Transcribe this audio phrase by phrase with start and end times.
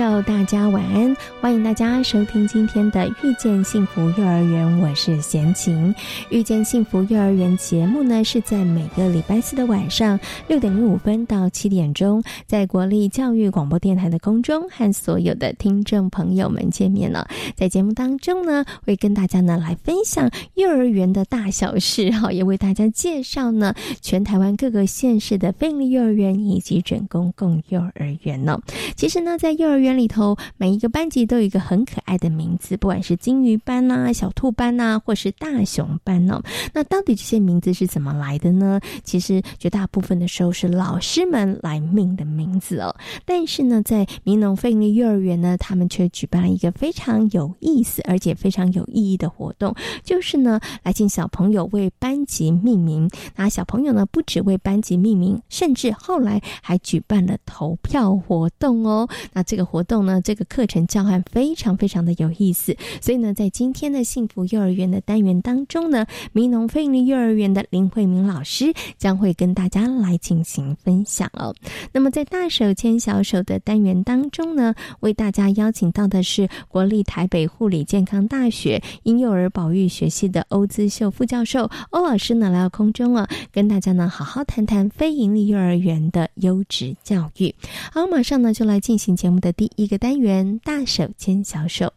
[0.00, 1.14] 友，大家晚安！
[1.42, 5.94] 欢迎大家收听今天的《遇见幸福幼儿园》，我是贤琴。
[6.30, 10.18] 《遇见幸福幼儿园》节目呢，是在每个礼拜四的晚上
[10.48, 17.28] 六点零五分到七点钟，在国立教育广播电台的空中和所有的听众朋友们见面了。
[17.54, 28.58] 在节目当中呢，会跟大家呢来分享幼儿园的大小事， 哈，也为大家介绍呢全台湾各个县市的非营利幼儿园以及准公共幼儿园呢。
[28.96, 36.40] 其实呢，在幼儿园班里头，每一个班级都有一个很可爱的名字，不管是金鱼班呐、小兔班呐，或是大熊班哦。
[36.72, 38.78] 那到底这些名字是怎么来的呢？
[39.02, 42.94] 其实绝大部分的时候是老师们来命的名字哦。
[43.24, 49.74] 但是呢，在民农费力幼儿园呢，他们却举办了一个非常有意思而且非常有意义的活动，
[50.04, 53.10] 就是呢，来请小朋友为班级命名。
[53.34, 59.08] 那小朋友呢，不只为班级命名，甚至后来还举办了投票活动哦。
[59.32, 59.66] 那这个。
[59.70, 71.54] 活活动呢，这个课程教案非常非常的有意思，所以呢，在今天的幸福幼儿园的单元当中呢，民农费力幼儿园的林慧明老师将会跟大家来进行分享哦。
[71.92, 87.54] 那么在大手牵小手的单元当中呢，为大家邀请到的是国立台北护理健康大学婴幼儿保育学系的欧资秀副教授欧老师呢来到空中了，跟大家呢好好谈谈非营利幼儿园的优质教育。
[87.90, 89.50] 好，马上呢就来进行节目的。
[89.60, 91.92] 第一个单元，大手牵小手，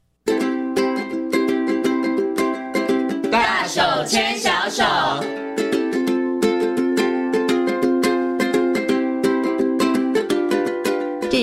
[3.32, 4.84] 大手牵小手。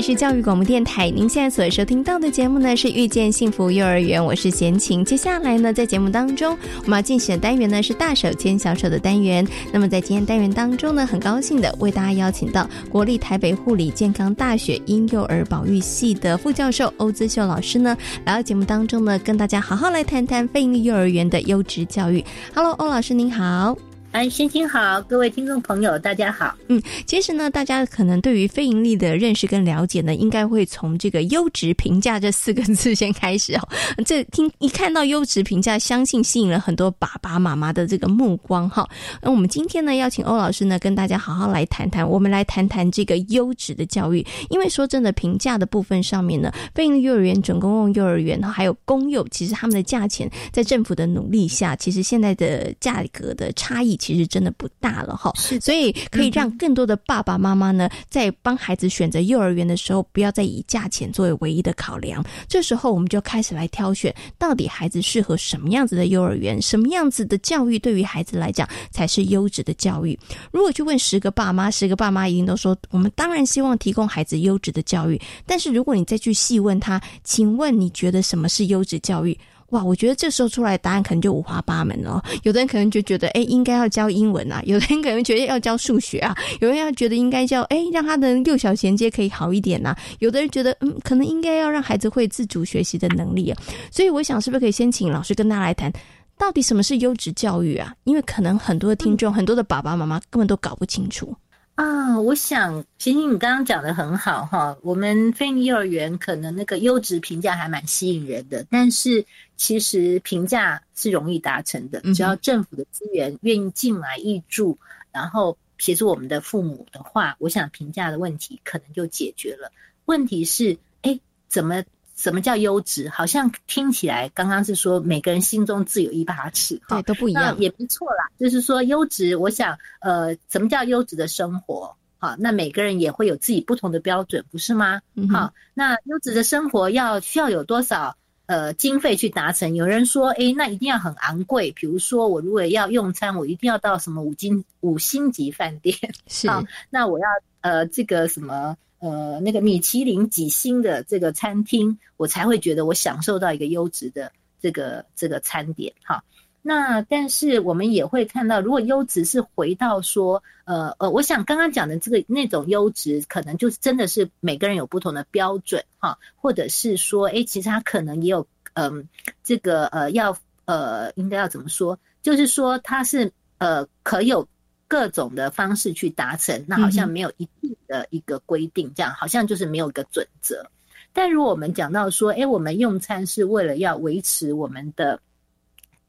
[0.00, 5.04] 是教育广播电台，您现在所收听到的节目呢是遇见幸福幼儿园，我是贤琴。
[5.04, 9.46] 接下来呢，在节目当中我们要进行的单元呢是大手牵小手的单元。
[9.70, 17.94] 那么在今天单元当中呢，很高兴的为大家邀请到国立台北护理健康大学婴幼儿保育系的副教授欧姿秀老师呢，
[18.24, 22.24] 来到节目当中呢，跟大家好好来谈谈非营利幼儿园的优质教育。
[22.54, 23.89] Hello，欧老师您好。
[24.12, 26.52] 哎，先听好，各位听众朋友，大家好。
[26.66, 33.68] 嗯，其实呢，大家可能对于非盈利的认识跟了解呢，应该会从这个优质评价这四个字先开始哦。
[34.04, 38.84] 这听一看到优质评价，相信吸引了很多爸爸妈妈的这个目光哈。
[39.22, 44.26] 那我们今天呢，邀请欧老师呢，跟大家好好来谈谈，我们来谈谈这个优质的教育。
[44.48, 53.99] 因为说真的，评价的部分上面呢，非营利幼儿园、准公共幼儿园还有公幼，其实他们的价钱在政府的努力下，其实现在的价格的差异。
[54.00, 62.24] 其实真的不大了哈，是所以可以让更多的爸爸妈妈呢，在帮孩子选择幼儿园的时候，不要再以价钱作为唯一的考量。
[62.48, 70.18] 这时候，我们就开始来挑选，到底孩子适合什么样子的幼儿园，什么样子的教育对于孩子来讲才是优质的教育。
[70.50, 75.20] 如果去问十个爸妈，十个爸妈一定都说，我们当然希望提供孩子优质的教育。
[75.44, 79.38] 但是如果你再去细问他，请问你觉得什么是优质教育？
[79.70, 82.22] 哇，我觉得这时候出来答案可能就五花八门了。
[82.42, 93.62] 有的人可能就觉得，哎，应该要教英文啊；有的人可能觉得要教数学啊；有人要觉得应该教，哎，让他的六小衔接可以好一点呐；有的人觉得，嗯，可能应该要让孩子会自主学习的能力啊。
[93.90, 95.92] 所以，我想是不是可以先请老师跟大家来谈，
[96.36, 97.94] 到底什么是优质教育啊？
[98.04, 101.34] 因为可能很多的听众、很多的爸爸妈妈根本都搞不清楚。
[101.80, 104.76] 啊，我想，欣欣，你刚刚讲的很好哈。
[104.82, 109.24] 我们非营幼儿园可能那个优质评价还蛮吸引人的，但是
[109.56, 114.76] 其实评价是容易达成的，只要政府的资源愿意进来挹注，
[115.10, 119.72] 然后协助我们的父母的话，我想评价的问题可能就解决了。
[120.04, 121.18] 问题是，哎，
[121.48, 121.82] 怎么？
[122.20, 123.08] 什么叫优质？
[123.08, 128.28] 好像听起来刚刚是说每个人心中自有一把尺，对，都不一样，也不错啦。
[128.38, 131.96] 就是说优质，我想，呃，什么叫优质的生活？
[132.18, 135.00] 好，那每个人也会有自己不同的标准，不是吗？
[135.32, 138.14] 好，那优质的生活要需要有多少
[138.44, 139.74] 呃经费去达成？
[139.74, 145.96] 有人说，哎，那一定要很昂贵，比如说我如果要用餐，我一定要到什么五金五星级饭店，
[146.26, 146.48] 是，
[146.90, 147.26] 那我要
[147.62, 148.76] 呃这个什么？
[149.00, 154.30] 呃，那个米其林几星的这个餐厅，我才会觉得我享受到一个优质的
[154.60, 156.22] 这个这个餐点哈。
[156.62, 169.08] 那但是我们也会看到，如果优质是回到说，呃呃，我想刚刚讲的这个那种优质，可能就真的是每个人有不同的标准哈，或者是说，哎，其实他可能也有，嗯，
[169.42, 170.36] 这个呃要
[170.66, 171.98] 呃应该要怎么说？
[172.20, 174.46] 就是说他是呃可有
[174.90, 180.68] 各种的方式去达成，那好像没有一定的一个规定，这样好像就是没有一个准则。
[181.14, 185.18] 但如果我们讲到说，哎，我们用餐是为了要维持我们的。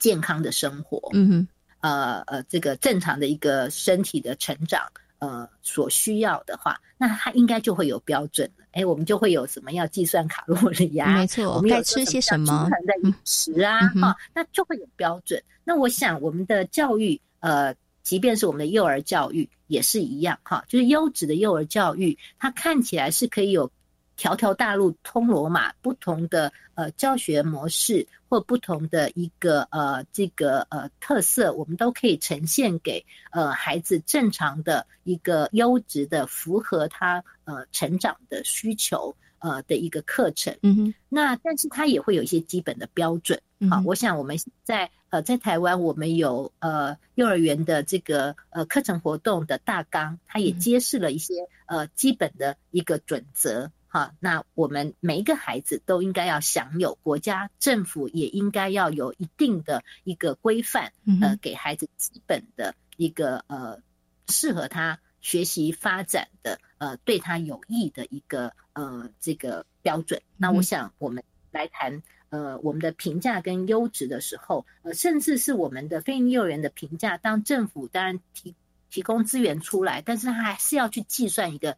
[0.01, 1.48] 健康的生活，嗯哼，
[1.81, 4.81] 呃呃，这个正常的一个身体的成长，
[5.19, 8.66] 呃，所需要的话，那它应该就会有标准了。
[8.72, 11.13] 哎，我们就会有什么要计算卡路里啊？
[11.13, 12.45] 没错，我们该吃些什么？
[12.48, 15.39] 均衡的饮食啊，哈，那就会有标准。
[15.63, 17.72] 那我想，我们的教育，呃，
[18.03, 23.71] 即便是我们的幼儿教育也是一样，哈，就是优质的幼儿教育，它看起来是可以有。
[24.18, 40.56] 条条大路通罗马，不同的呃教学模式或不同的一个呃这个呃特色，我们都可以呈现给呃孩子正常的一个优质的符合他呃成长的需求呃的一个课程。
[40.62, 43.42] 嗯哼，那但是它也会有一些基本的标准。
[43.71, 51.34] 好，我想我们在呃在台湾，我们有呃幼儿园的这个呃课程活动的大纲，它也揭示了一些
[51.68, 53.72] 呃基本的一个准则。
[53.94, 63.81] 哈，那我们每一个孩子都应该要享有，国家政府也应该要有一定的一个规范，呃，给孩子基本的一个呃
[64.30, 70.22] 适合他学习发展的呃对他有益的一个呃这个标准。
[70.38, 71.22] 那我想我们
[71.52, 78.56] 来谈呃我们的评价跟优质的时候，呃，甚至是我们的非营幼儿园的评价，当政府当然提
[78.89, 81.78] 提供资源出来，但是他还是要去计算一个。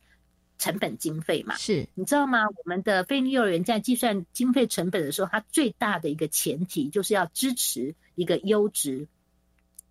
[0.60, 2.46] 成本经费嘛，是你知道吗？
[2.48, 9.08] 我们的非幼儿园在计算经费成本的时候，它最大的一个前提就是要支持一个优质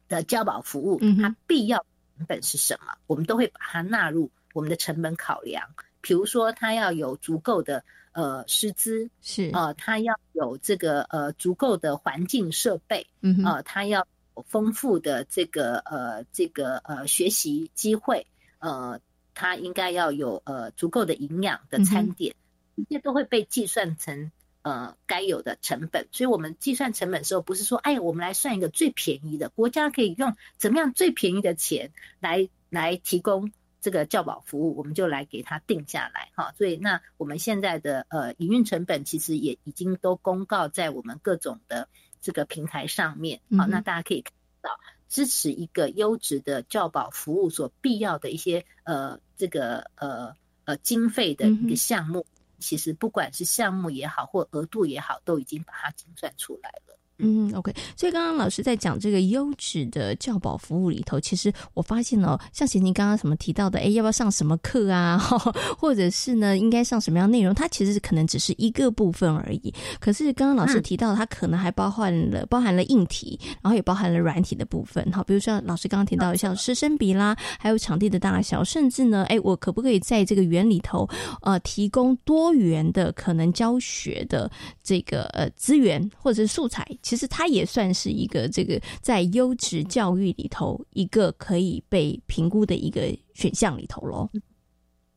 [0.09, 0.99] 的教保服务。
[1.21, 1.85] 它必要
[2.17, 2.95] 成本是什么？
[3.07, 5.69] 我们都会把它纳入我们的成本考量。
[6.01, 14.07] 比如说，它要有足够的呃师资，是啊，他要有这个呃足够的环境设备，嗯啊，他要
[14.37, 18.27] 有丰富的这个呃这个呃学习机会，
[18.59, 19.01] 呃。
[19.35, 22.37] 他应该要有呃足够的营养的餐点，
[22.77, 24.31] 这些都会被计算成
[24.61, 26.07] 呃该有的成本。
[26.13, 36.55] 所以，我们计算成本的时候，不是说哎，我们来算一个最便宜的，国家可以用怎么样最便宜的钱来来提供这个教保服务，我们就来给它定下来哈。
[36.57, 41.89] 所以，那我们现在的呃营运成本其实也已经都公告在我们各种的
[42.23, 44.33] 这个平台上面，好，那大家可以看
[44.63, 44.71] 到。
[45.09, 52.25] 支持一个优质的教保服务所必要的一些呃这个呃呃经费的一个项目，
[52.61, 56.99] 其实不管是项目也好或额度也好，都已经把它精算出来了。
[57.23, 57.73] 嗯，OK。
[57.97, 65.17] 所以刚刚老师在讲这个优质的教保服务里头，其实我发现哦，像贤宁刚刚什么提到的，哎，要不要上什么课啊？
[65.79, 67.55] 或者是呢，应该上什么样内容？
[67.55, 69.73] 它其实可能只是一个部分而已。
[70.01, 75.07] 可是刚刚老师提到，它可能还包含了包含了硬体，然后也包含了软体的部分。
[75.13, 81.09] 好，比如说老师刚刚提到像师生比啦，还有场地的大小，甚至呢，哎，我可不可以在这个园里头
[81.43, 84.51] 呃提供多元的可能教学的
[84.83, 86.87] 这个呃资源或者是素材？
[87.13, 94.27] 其实它也算是一个这个在优质教育里头一个可以被评估的一个选项里头喽。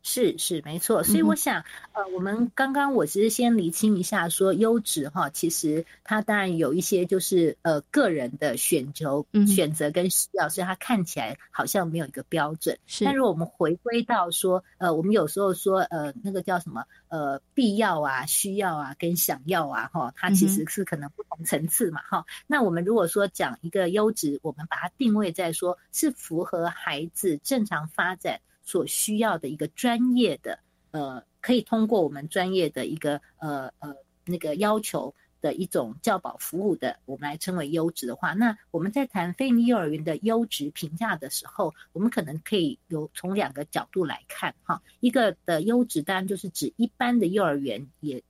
[0.08, 12.78] 是是没错，所以我想，呃，我们刚刚我其实先厘清一下，说优质哈，其实它当然有一些就是呃个人的选择、选择跟需要，所以它看起来好像没有一个标准。
[12.86, 22.24] 是，但如果我们回归到说，呃，我们有时候说，呃，那个叫什么，呃，必要啊、需要啊跟想要啊，哈，它其实是可能不同层次嘛，哈。
[22.46, 28.40] 那我们如果说讲一个优质，我们把它定位在说是符合孩子正常发展。
[28.66, 30.60] 所需要的一个专业的，
[30.92, 33.96] 呃，可以通过我们专业的一个呃呃
[34.26, 48.24] 那个要求的一种教保服务的，我们来称为优质的话，那我们在谈非幼儿园的优质评价的时候，我们可能可以有从两个角度来看哈，一个的优质当然就是指一般的幼儿园也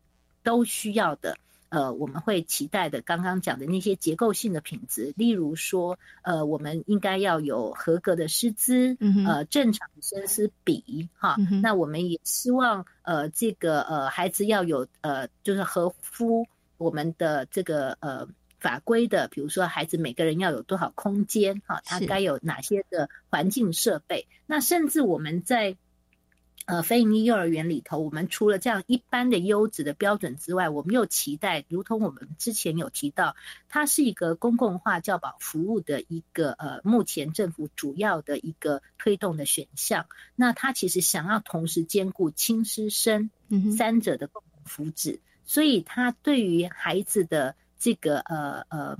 [0.43, 1.37] 都需要的。
[1.69, 18.27] 呃，我们会期待的，刚刚讲的那些结构性的品质，例如说，呃，我们应该要有合格的师资，呃，正常的师资比，哈，那我们也希望，呃，这个呃孩子要有，呃，就是合乎我们的这个呃
[18.59, 25.75] 法规的，比如说孩子每个人要有多少空间，哈，他该有哪些的环境设备，那甚至我们在
[26.65, 33.35] 呃，非营利幼儿园里头，我们除了这样一般的优质的标准之外，我们又期待，如同我们之前有提到，
[33.69, 40.07] 它是一个公共化教保服务的一个呃，目前政府主要的一个推动的选项。
[40.35, 43.29] 那它其实想要同时兼顾亲师生
[43.77, 48.97] 三者的共同福祉，所以它对于孩子的这个呃呃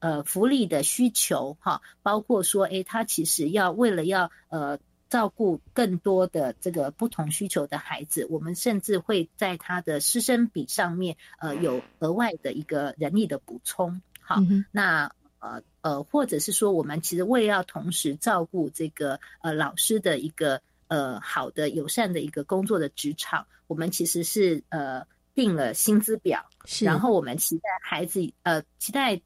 [0.00, 4.76] 呃福利的需求哈，包括说，诶，他其实要为了要呃。
[5.10, 14.00] 照顾更多的这个不同需求的孩子，我们甚至会在他的师生比上面，呃，有额外的一个人力的补充。
[14.20, 14.36] 好，
[14.70, 26.46] 那呃呃，或者是说，我们其实为了要同时照顾这个呃老师的一个呃好的友善的一个工作的职场，我们其实是呃定了薪资表，
[26.82, 29.20] 然后我们期待孩子呃期待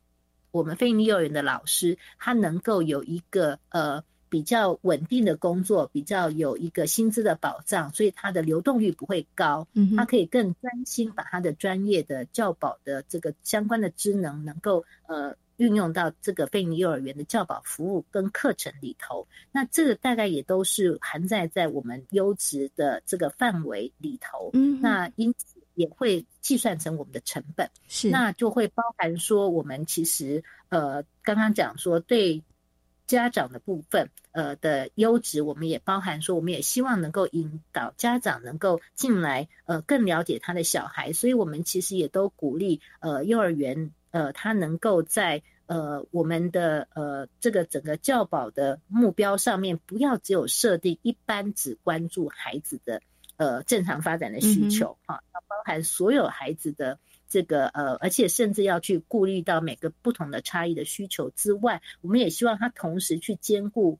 [0.50, 4.02] 我们非营利幼儿园的老师，他能够有一个呃。
[4.28, 9.66] 比较稳定的工作，比较有一个薪资的保障，所以他的流动率不会高。
[9.74, 19.26] 嗯，他可以更专心把他的专业的教保的这个相关的职能，能够呃运用到这个非营幼儿园的教保服务跟课程里头。
[19.52, 24.50] 那这个大概也都是含在在我们优质的这个范围里头。
[24.52, 27.70] 嗯，那因此也会计算成我们的成本。
[27.86, 32.42] 是，那就会包含说，我们其实呃刚刚讲说对。
[33.14, 53.00] 家长的部分，呃的优质，我们也包含说，我们也希望能够引导家长能够进来，呃，更了解他的小孩，所以我们其实也都鼓励，呃，幼儿园，呃，他能够在呃我们的呃这个整个教保的目标上面，不要只有设定一般只关注孩子的
[53.36, 56.98] 呃正常发展的需求，哈，要包含所有孩子的。
[57.28, 63.98] 这个呃，而且甚至要去顾虑到每个不同的差异的需求之外，我们也希望他同时去兼顾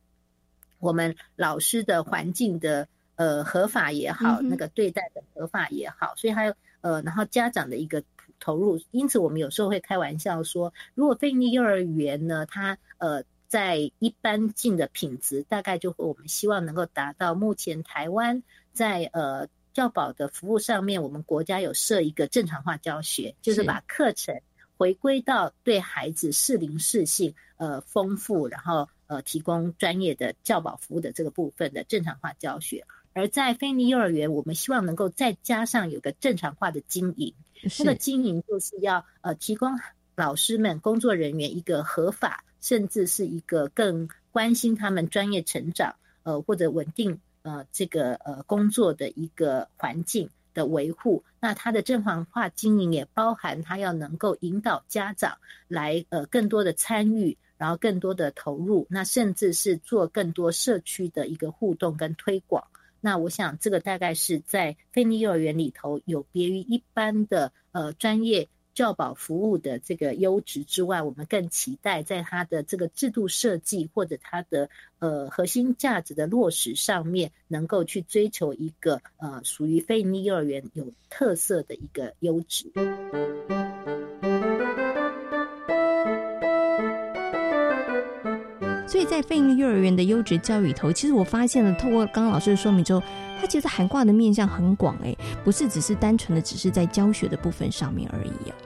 [0.79, 8.03] 我们老师的环境的呃合法也好，那个对待的合法也好，所以还有呃，然后家长的一个
[8.39, 8.81] 投入。
[8.91, 19.49] 因此，我们有时候会开玩笑说，如果非利幼儿园呢，它呃在一般性的品质，大概就会我们希望能够达到目前台湾在呃。
[19.75, 24.41] 教保的服务上面，我们国家有设一个正常化教学，就是把课程
[24.77, 32.87] 回归到对孩子适龄适性呃丰富，然后呃提供专业的教保服务的这个部分的正常化教学。
[33.13, 37.35] 而在非尼幼儿园，我们希望能够再加上有个正常化的经营，
[37.81, 39.71] 那个经营就是要呃提供
[40.15, 47.21] 老师们工作人员一个合法，甚至是一个更关心他们专业成长呃或者稳定。
[47.45, 55.37] 呃，这个呃工作的一个环境的维护，那它的正常化经营也包含它要能够引导家长
[55.69, 62.65] 来呃更多的参与，然后更多的投入，那甚至是做更多社区的一个互动跟推广。
[63.03, 68.49] 那我想这个大概是在菲尼幼儿园里头有别于一般的呃专业。
[68.75, 82.71] 教保服务的这个优质之外，我们更期待在它的这个制度设计或者它的呃核心价值的落实上面，能够去追求一个呃属于非营利幼儿园有特色的一个优质。
[88.87, 93.03] 所以在非营利幼儿园的优质教育里头，其实我发现了，透过刚刚老师的说明之后，
[93.41, 98.57] 它其实涵盖的面向很广，哎，不是只是单纯的只是在教学的部分上面而已啊。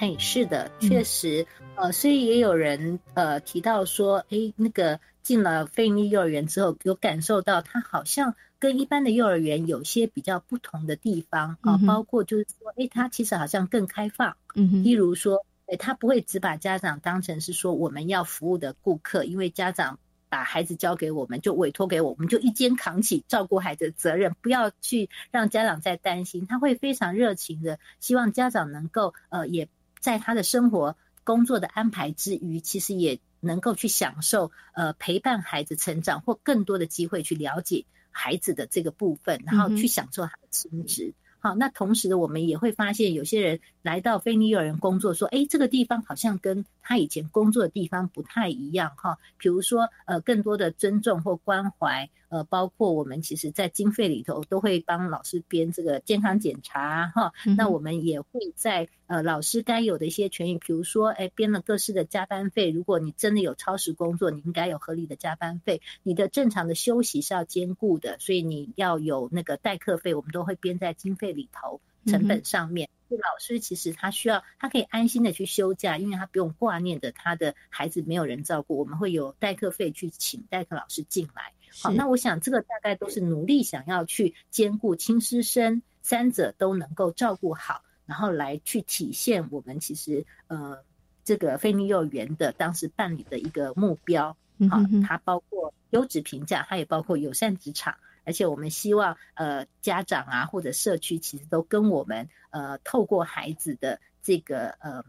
[0.00, 19.98] 哎，是的，确实，呃，所以也有人呃提到说，哎，那个进了非营利幼儿园之后，有感受到他好像跟一般的幼儿园有些比较不同的地方啊，包括就是说，哎，他其实好像更开放，嗯，例如说，哎，他不会只把家长当成是说我们要服务的顾客，因为家长
[20.30, 29.68] 把孩子交给我们，就委托给我们，就一肩扛起照顾孩子的责任，不要去让家长再担心，他会非常热情的希望家长能够呃也。
[30.00, 41.14] 在他的生活工作的安排之余，其实也能够去享受呃陪伴孩子成长，或更多的机会去了解孩子的这个部分，然后去享受他的亲职。
[41.42, 49.16] 好，那同时我们也会发现，有些人来到非尼幼儿园工作，说，哎，这个地方好像跟他以前工作的地方不太一样，哈。
[49.38, 52.10] 比如说，呃，更多的尊重或关怀。
[52.30, 57.32] 呃，包括我们其实，在经费里头都会帮老师编这个健康检查哈。
[57.56, 62.70] 那我们也会在呃老师该有的一些权益，比如说，哎，编了各式的加班费。
[62.70, 65.82] 如果你真的有超时工作，你应该有合理的加班费。
[66.04, 72.88] 你的正常的休息是要兼顾的，所以你要有那个代课费，我们都会编在经费里头成本上面。
[73.08, 78.78] 老师其实他需要，他可以安心的去休假，因为他不用挂念的他的孩子没有人照顾。
[78.78, 81.52] 我们会有代课费去请代课老师进来。
[81.72, 90.82] 好，那我想这个大概都是努力想要去兼顾亲师生三者都能够照顾好，然后来去体现我们其实呃
[91.24, 94.36] 这个非利幼儿园的当时办理的一个目标。
[94.68, 105.04] 好，它包括优质评价，它也包括友善职场，而且我们希望呃家长啊或者社区其实都跟我们呃透过孩子的这个呃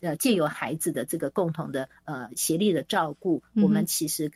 [0.00, 4.30] 呃借由孩子的这个共同的呃协力的照顾，我们其实。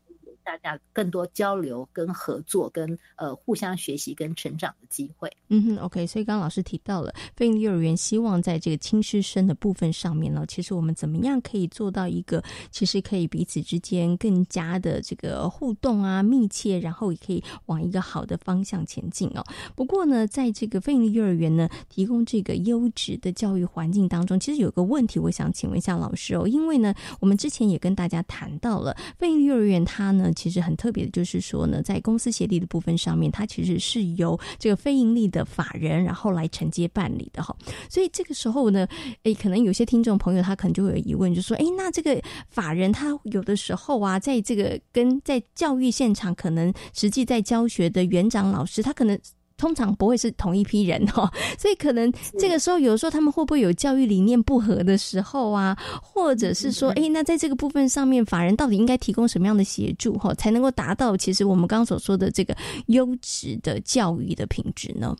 [0.49, 5.31] 大家更多交流、跟合作、跟呃互相学习、跟成长的机会。
[5.49, 6.07] 嗯哼，OK。
[6.07, 19.45] 所以刚刚老师提到了飞鹰幼儿园，希望在这个亲师生的部分上面呢，其实我们怎么样可以做到一个，其实可以彼此之间更加的这个互动啊、密切，然后也可以往一个好的方向前进哦。
[19.77, 30.33] 不过呢，在这个飞鹰幼儿园呢，提供这个优质的教育环境当中，其实有个问题，我想请问一下老师哦，因为呢，我们之前也跟大家谈到了飞鹰幼儿园，它呢。
[30.39, 37.57] 其实很特别的，就是说呢，在公司协力的部分上面，它其实是由这个非盈利的法人，然后来承接办理的哈。
[37.91, 38.87] 所以这个时候呢，
[39.25, 49.19] 诶，可能有些听众朋友他可能就会有疑问，就说，诶，那这个法人他有的时候啊，在这个跟在教育现场，可能实际在教学的园长老师，他可能。
[49.59, 65.15] 通常不会是同一批人哈， 所以可能这个时候有时候他们会不会有教育理念不合的时候啊，或者是说，哎，那在这个部分上面，法人到底应该提供什么样的协助哈，才能够达到其实我们刚刚所说的这个优质的教育的品质呢？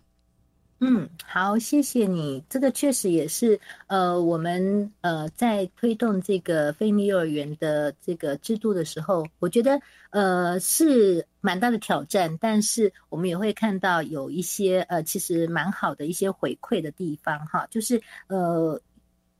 [0.81, 2.41] 嗯，好，谢谢你。
[2.49, 9.81] 这个确实也是，呃，我们呃在推动这个非利幼儿园的这个制度的时候，我觉得
[10.11, 18.81] 呃是蛮大的挑战，但是我们也会看到有一些呃其实蛮好的一些回馈的地方哈，就是呃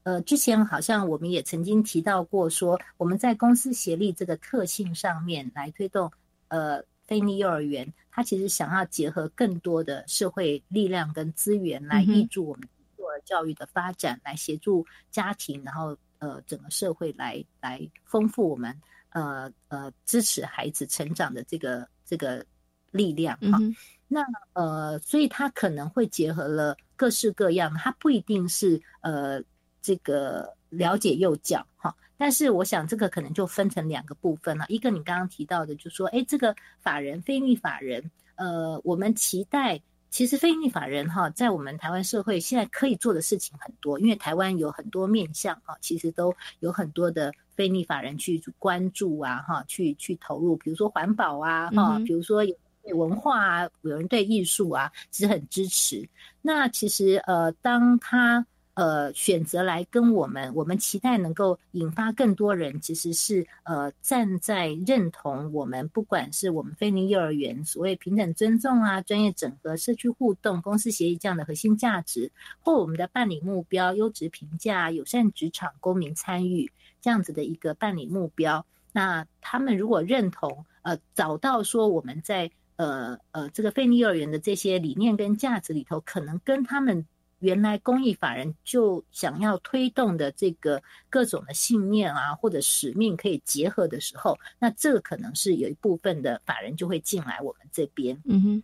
[0.05, 6.11] 呃之前好像我们也曾经提到过，说我们在公司协力这个特性上面来推动
[6.49, 7.93] 呃非利幼儿园。
[8.11, 18.77] 它其实想要结合更多的社会力量跟资源来挹助我们幼儿教育的发展，来协助家庭，然后呃整个社会来来丰富我们
[19.11, 22.45] 呃呃支持孩子成长的这个这个
[22.91, 23.59] 力量哈。
[24.07, 29.43] 那呃，所以他可能会结合了各式各样，他不一定是呃
[29.83, 31.95] 这个了解幼教哈。
[32.17, 34.65] 但是我想，这个可能就分成两个部分了。
[34.69, 52.57] 一个你刚刚提到的，就说，哎，这个法人非利法人，呃，我们期待，其实非利法人哈，在我们台湾社会现在可以做的事情很多，因为台湾有很多面向啊，其实都有很多的非利法人去关注啊，哈，去去投入，比如说环保啊，哈，比如说有
[52.97, 56.09] 文化啊，有人对艺术啊，其实很支持。
[56.41, 58.47] 那其实呃，当他
[58.79, 87.05] 呃，选择来跟我们，我们期待能够引发更多人，其实是呃站在认同我们，不管是我们菲林幼儿园所谓平等尊重啊、专业整合、社区互动、公司协议这样的核心价值，或我们的办理目标、优质评价、友善职场、公民参与这样子的一个办理目标，那他们如果认同，呃，找到说我们在呃呃这个菲尼幼儿园的这些理念跟价值里头，可能跟他们。
[87.41, 98.21] 原来公益法人就想要推动的这个各种的信念啊，或者使命可以结合的时候，那这个可能是有一部分的法人就会进来我们这边。
[98.25, 98.63] 嗯哼，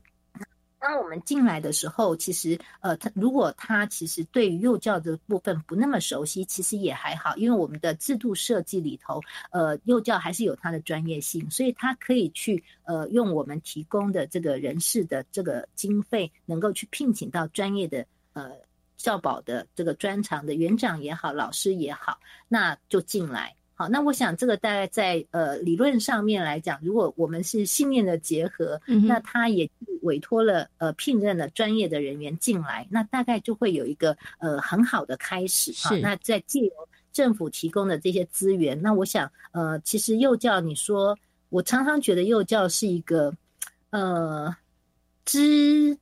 [0.80, 18.04] 当我们进来的时候，其实呃，他如果他其实对于幼教的部分不那么熟悉，其实也还好，因为我们的制度设计里头，呃，幼教还是有它的专业性，所以他可以去呃用我们提供的这个人事的这个经费，能够去聘请到专业的。
[18.34, 18.52] 呃，
[18.96, 23.56] 教保的这个专长的园长也好，老师也好，那就进来。
[23.76, 29.68] 好，那我想这个大概在呃理论上面来讲，如果我们是信念的结合，那他也
[30.02, 35.72] 委托了呃聘任了专业的人员进来，那大概就会有一个呃很好的开始。
[35.72, 36.72] 是，那在借由
[37.12, 41.18] 政府提供的这些资源，那我想呃，其实幼教，你说
[41.48, 43.34] 我常常觉得幼教是一个
[43.90, 44.54] 呃
[45.24, 45.98] 知。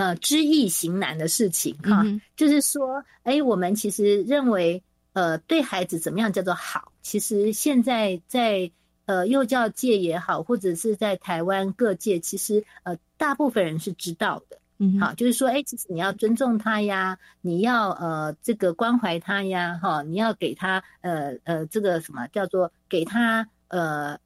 [0.00, 2.02] 呃，知易行难的事情哈，
[2.34, 4.82] 就是说，哎，我们其实认为，
[5.12, 6.90] 呃，对孩子怎么样叫做好？
[7.02, 8.70] 其实现在在
[9.04, 24.18] 呃幼教界也好，或者是在台湾各界，其实呃大部分人是知道的，嗯，好，就是说，哎，其实你要尊重他呀，你要呃这个关怀他呀，哈，你要给他呃呃这个什么叫做给他呃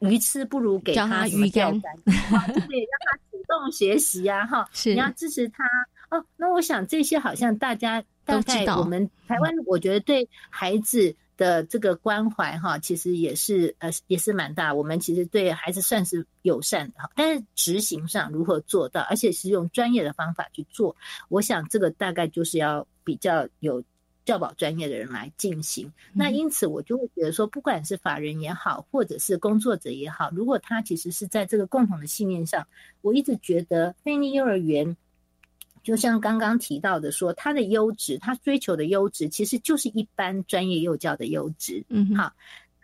[0.00, 3.40] 鱼吃不如给他鱼竿，对，让他主。
[3.50, 5.64] 动学习呀，哈， 是你要支持他
[6.10, 6.24] 哦。
[6.36, 14.72] 那我想这些好像大家大概我们台湾，我觉得对孩子的这个关怀哈，其实也是呃也是蛮大。
[14.72, 20.94] 我们其实对孩子算是友善的，但是执行上如何做到，而且是用专业的方法去做，
[21.28, 23.82] 我想这个大概就是要比较有
[24.24, 25.92] 教保专业的人来进行。
[26.12, 32.66] 那因此我就会觉得说，不管是法人也好，或者是工作者也好，如果他其实是在这个共同的信念上，
[33.02, 34.96] 我一直觉得菲尼幼儿园。
[35.82, 41.82] 就像刚刚提到的，说他的优质，他追求的优质，其实就是一般专业幼教的优质。
[41.88, 42.30] 嗯，好，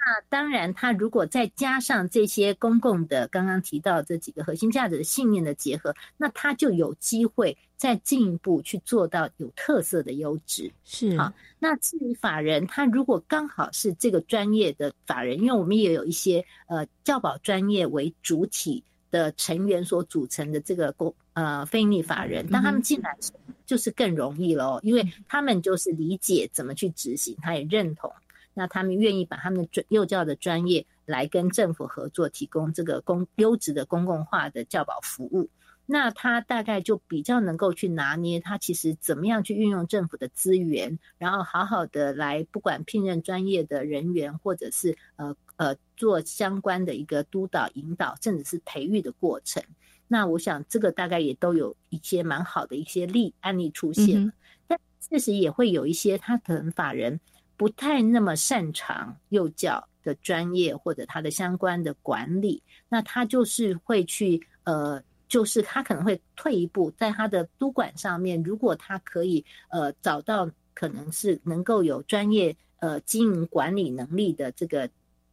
[0.07, 10.71] 那当然，他如果再加上这些公共的刚刚提到这几个核心价值的信念的结合，那他就有机会再进一步去做到有特色的优质。
[10.85, 18.85] 是好，那至于法人，他如果刚好是这个专业的法人，因为我们也有一些呃教保专业为主体。
[19.09, 23.17] 的成员所组成的这个公呃非利法人，当他们进来
[23.65, 28.13] 就是更容易喽，因为他们就是理解怎么去执行，他也认同，
[28.59, 35.51] 那他们愿意把他们的专幼教的专业来跟政府合作，提供这个公优质的公共化的教保服务。
[35.85, 49.63] 那他大概就比较能够去拿捏，他其实怎么样去运用政府的资源，然后好好的来不管聘任专业的人员，或者是呃呃做相关的一个督导引导，甚至是培育的过程。
[50.09, 54.33] 那我想这个大概也都有一些蛮好的一些例案例出现了，
[54.67, 57.21] 但确实也会有一些他可能法人
[57.57, 65.03] 不太那么擅长幼教的专业或者他的相关的管理，那他就是会去呃。
[65.29, 74.89] 就是他可能会退一步，在他的督管上面，如果他可以呃找到可能是能够有专业呃经营管理能力的这个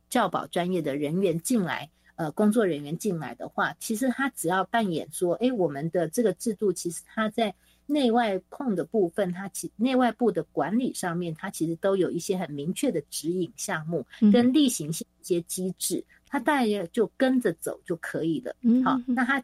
[0.09, 7.53] 教保专业的人员进来，呃工作人员进来的话，其实他只要扮演说，哎，我们的这个制度其实他在
[7.85, 18.55] 内外控的部分，它其内外部的管理上面，它其实都有一些很明确的指引项目跟例行性一些机制，它大约就跟着走就可以了。
[18.83, 19.43] 好，那它。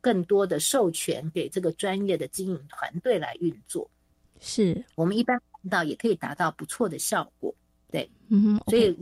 [0.00, 3.90] 更多的授权给这个专业的经营团队来运作，
[4.38, 7.52] 是我们一般看到也可以达到不错的效果。
[7.90, 8.96] 对，嗯，所以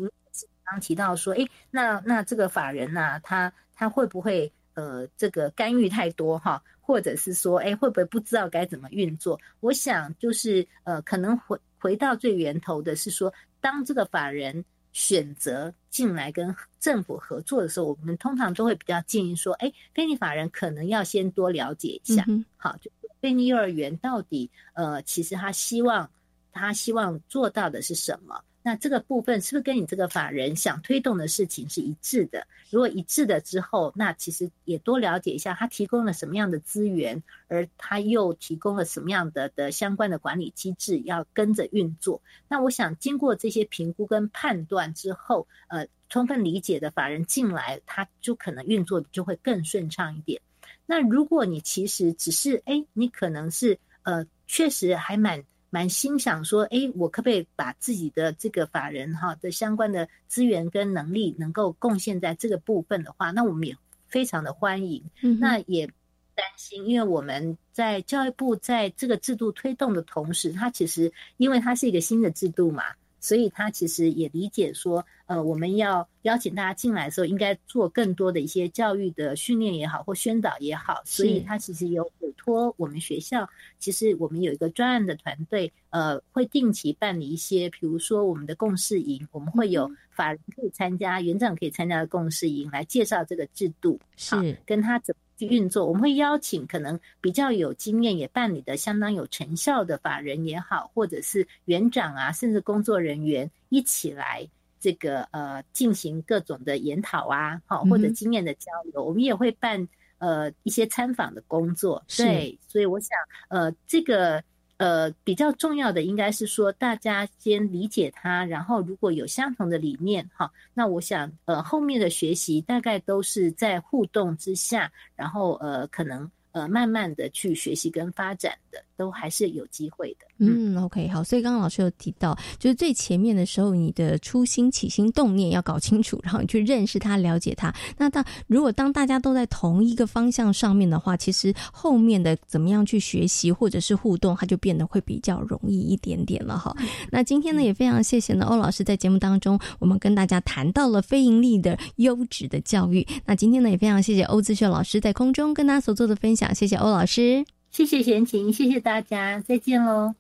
[0.65, 6.63] 刚提到说，哎，那那这个法人呢，他他会不会呃这个干预太多哈？
[6.81, 9.41] 或者是说，哎，会不会不知道该怎么运作？
[9.61, 14.65] 我想就是呃，可能回回到最源头的是说，当这个法人。
[14.95, 22.23] 选择进来跟政府合作的时候，我们通常都会比较建议说：，哎，非利法人可能要先多了解一下，
[22.59, 26.11] 好，就非利幼儿园到底，呃，其实他希望
[26.53, 28.39] 他希望做到的是什么。
[28.63, 32.47] 那这个部分是不是跟你这个法人想推动的事情是一致的？
[32.71, 42.23] 如果一致的之后，那其实也多了解一下他提供了什么样的资源，而他又提供了什么样的的相关的管理机制要跟着运作。
[42.49, 50.41] 那我想经过这些评估跟判断之后，呃，充分理解的法人进来，他就可能运作就会更顺畅一点。
[50.87, 55.45] 那如果你其实只是哎，你可能是呃，确实还蛮。
[55.75, 63.75] 蛮心想说，哎，我可不可以把自己的这个法人哈的相关的资源跟能力能够贡献在这个部分的话，那我们也
[64.07, 65.03] 非常的欢迎。
[65.23, 65.87] 嗯那也
[66.35, 72.85] 担心，因为我们在教育部在这个制度推动的同时，它其实因为它是一个新的制度嘛。
[73.23, 81.01] 所以他其实也理解说，呃，我们要邀请大家进来的时候，应该做更多的一些教育的训练也好，或宣导也好。
[81.05, 95.15] 所以他其实有委托我们学校，其实我们有一个专案的团队，呃，会定期办理一些，比如说我们的共事营，我们会有法人可以参加，园长可以参加的共事营，来介绍这个制度，是跟他怎。
[95.39, 109.03] 运作，我们会邀请可能比较有经验、也办理的相当有成效的法人也好，或者是园长啊，甚至工作人员一起来这个呃进行各种的研讨啊，好或者经验的交流。
[109.03, 113.17] 我们也会办呃一些参访的工作，对，所以我想
[113.49, 114.43] 呃这个。
[114.83, 126.29] 呃，比较重要的应该是说，大家先理解它，然后如果有相同的理念，哈，那我想，呃，后面的学习大概都是在互动之下，然后呃，可能。
[126.53, 130.27] 呃，慢慢的去学习跟发展的，都还是有机会的。
[130.39, 131.23] 嗯，OK，好。
[131.23, 137.73] 所以刚刚老师有提到，就是最前面的时候，你的初心、起心动念要搞清楚，然后你去认识他、了解他。
[137.97, 146.77] 那当如果当大家都在同一个方向上面的话，其实后面的怎么样去学习或者是互动，它就变得会比较容易一点点了哈。
[147.11, 153.07] 那今天呢，也非常谢谢呢欧老师在节目当中，我们跟大家谈到了非盈利的优质的教育。
[153.25, 156.42] 那今天呢，也非常谢谢欧自秀老师在空中跟大家所做的分享。
[156.55, 160.15] 谢谢欧老师，谢谢贤琴，谢谢大家，再见喽！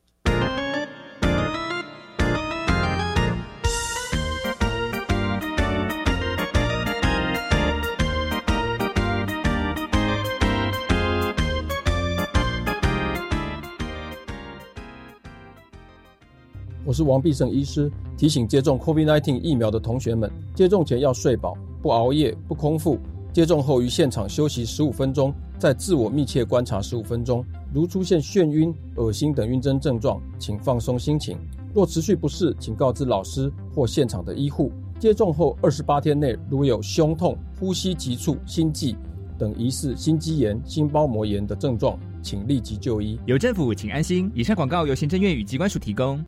[16.84, 22.98] 我是王必胜医师，提醒接种 COVID-19 疫苗的同学们，接种前要睡饱，不熬夜，不空腹；
[23.32, 25.32] 接种后于现场休息十五分钟。
[25.62, 27.44] 再自我密切观察十五分钟。
[27.72, 31.38] 如出现眩晕、恶心等晕针症状，请放松心情。
[31.72, 34.72] 若持续不适，请告知老师或现场的医护。
[34.98, 38.96] 接种后二十八天内，如有胸痛、呼吸急促、心悸
[39.38, 43.16] 等疑似心肌炎、心包膜炎的症状，请立即就医。
[43.24, 44.28] 有政府，请安心。
[44.34, 46.20] 以上广告由行政院与机关署提供。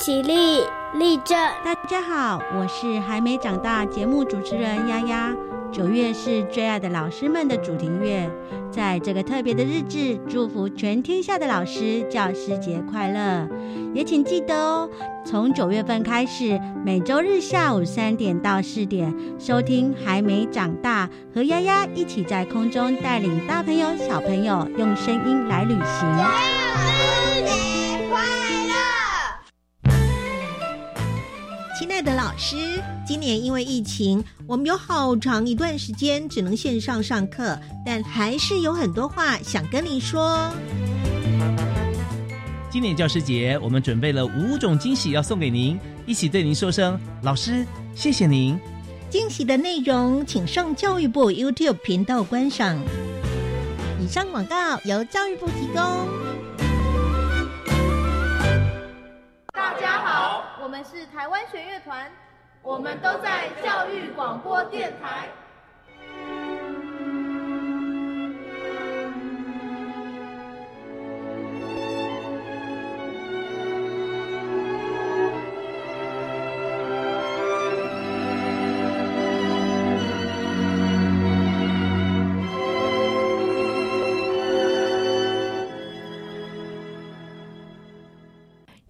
[0.00, 0.62] 起立，
[0.98, 1.38] 立正。
[1.64, 5.47] 大家好，我是还没长大节目主持人丫丫。
[5.70, 8.28] 九月是最爱的老师们的主题月，
[8.70, 13.48] 在这个特别的日子，祝福全天下的老师教师节快乐！
[13.94, 14.88] 也请记得哦，
[15.24, 26.67] 从九月份开始，每周日下午三点到四点，收听《还没长大》，和丫丫一起在空中带领大朋友、小朋友用声音来旅行。
[31.98, 40.48] 爱的老师，今年因为疫情，我们有好长一段时间只能线上上课，但还是有很多话想跟你说。
[42.70, 48.56] 今年教师节，我们准备了五种惊喜要送给您，一起对您说声老师，谢谢您。
[49.10, 52.78] 惊喜的内容，请上教育部 YouTube 频道观赏。
[54.00, 56.37] 以上广告由教育部提供。
[60.78, 62.08] 们是台湾弦乐团，
[62.62, 65.28] 我们都在教育广播电台。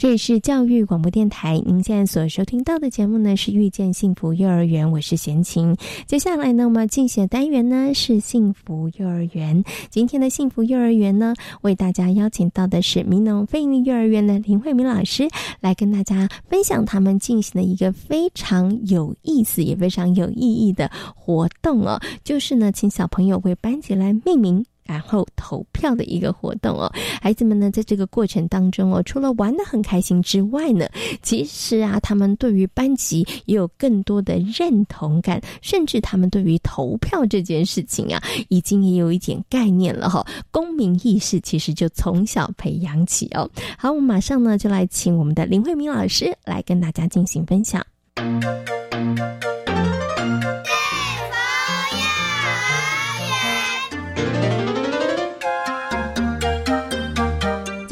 [0.08, 5.76] 这里是教育广播电台，您现在所收听到的节目呢是《遇见幸福幼儿园》，我是贤琴。
[6.06, 9.62] 接下来呢，我们进行的单元呢是幸福幼儿园。
[9.90, 15.28] 今天的幸福幼儿园呢，为大家邀请到的是民农非营利幼儿园的林慧明老师，
[15.60, 24.64] 来跟大家分享他们进行的一个非常有意思也非常有意义的活动哦，就是呢，请小朋友为班级来命名。
[24.88, 30.88] 然后投票的一个活动哦，孩子们呢，在这个过程当中哦，除了玩的很开心之外呢，
[31.22, 40.26] 其实啊，他们对于班级也有更多的认同感，甚至他们对于投票这件事情啊，已经也有一点概念了哈。
[40.50, 43.48] 公民意识其实就从小培养起哦。
[43.76, 47.84] 好，我们马上呢就来请我们的林慧明老师来跟大家进行分享。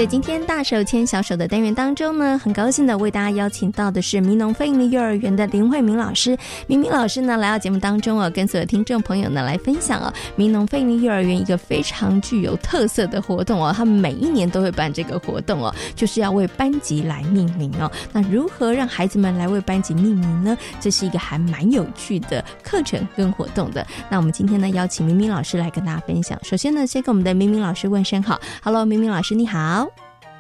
[0.09, 6.39] 今天大手牵小手的单元当中呢，很高兴的为大家邀请到的是民农非营利幼儿园的林慧明老师。
[6.69, 17.91] 明明老师呢来到节目当中哦，跟所有听众朋友呢来分享哦，民农非营幼儿园一个非常具有特色的活动哦，他们每一年都会办这个活动哦，就是要为班级来命名哦。
[18.13, 20.57] 那如何让孩子们来为班级命名呢？
[20.81, 23.85] 这是一个还蛮有趣的课程跟活动的。
[24.09, 26.39] 那我们今天呢邀请明明老师来跟大家分享。
[26.45, 29.91] 首先呢，先跟我们的明明老师问声好，Hello，明明老师你好。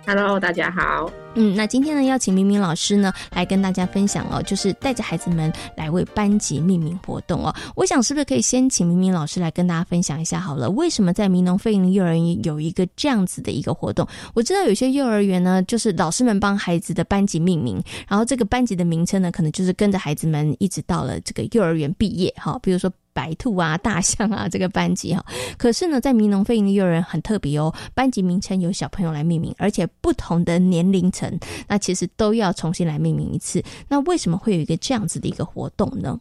[0.06, 1.10] Hello，大家好。
[1.38, 7.54] 嗯，那今天呢，邀请明明老师呢来跟大家分享哦，就是带着孩子们来为班级命名活动哦。
[7.74, 10.68] 我想是不是可以先请明明老师来跟大家分享一下好了？
[10.70, 14.06] 为什么在民农飞营幼儿园有一个这样子的一个活动？
[14.32, 22.58] 我知道有些幼儿园呢，就是老师们帮孩子的班级命名，然后这个班级的名称呢，可能就是跟着孩子们一直到了这个幼儿园毕业哈。
[22.62, 22.90] 比如说。
[23.16, 25.24] 白兔啊，大象啊，这个班级哈，
[25.56, 31.25] 可是呢，在民农飞营的幼儿园很特别哦，班级名称由小朋友来命名，而且不同的年龄层，
[31.68, 33.62] 那其实都要重新来命名一次。
[33.88, 36.18] 那为什么会有一个这样子的一个活动呢？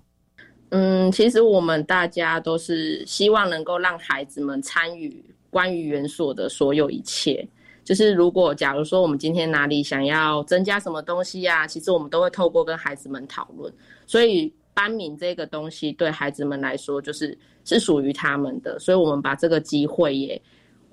[0.70, 7.48] 嗯，其实我们大家都是希望能够让孩子们参与关于园所的所有一切。
[7.84, 13.74] 就是如果假如说我们今天哪里想要增加什么东西啊，其实我们都会透过跟孩子们讨论，
[14.06, 14.54] 所以。
[14.76, 20.41] 班名这个东西对孩子们来说就是是属于他们的，所以我们把这个机会也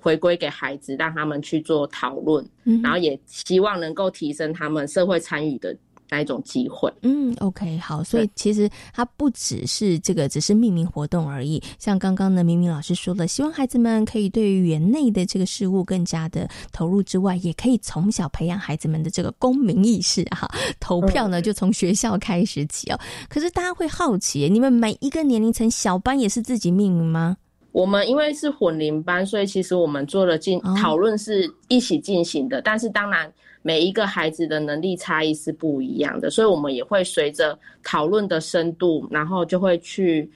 [0.03, 2.45] 回归给孩子，让他们去做讨论，
[2.83, 5.73] 然后也希望能够提升他们社会参与的。
[6.09, 11.59] 那一种机会，嗯，OK，好，所以其实它不只是这个，只是命名活动而已。
[11.79, 20.47] 像刚刚呢，明明老师说了，希望孩子们可以对于园内的这个事物更加的投入之外，也可以从小培养孩子们的这个公民意识哈。
[20.79, 22.99] 投票呢，就从学校开始起哦。
[23.27, 27.37] 可是大家会好奇，你们每一个年龄层小班也是自己命名吗？
[27.73, 33.29] 我们因为是混龄班，所以其实我们做了进讨论是一起进行的，但是当然。
[33.65, 40.29] 每一个孩子的能力差异是不一样的，所以我们也会随着讨论的深度，然后就会去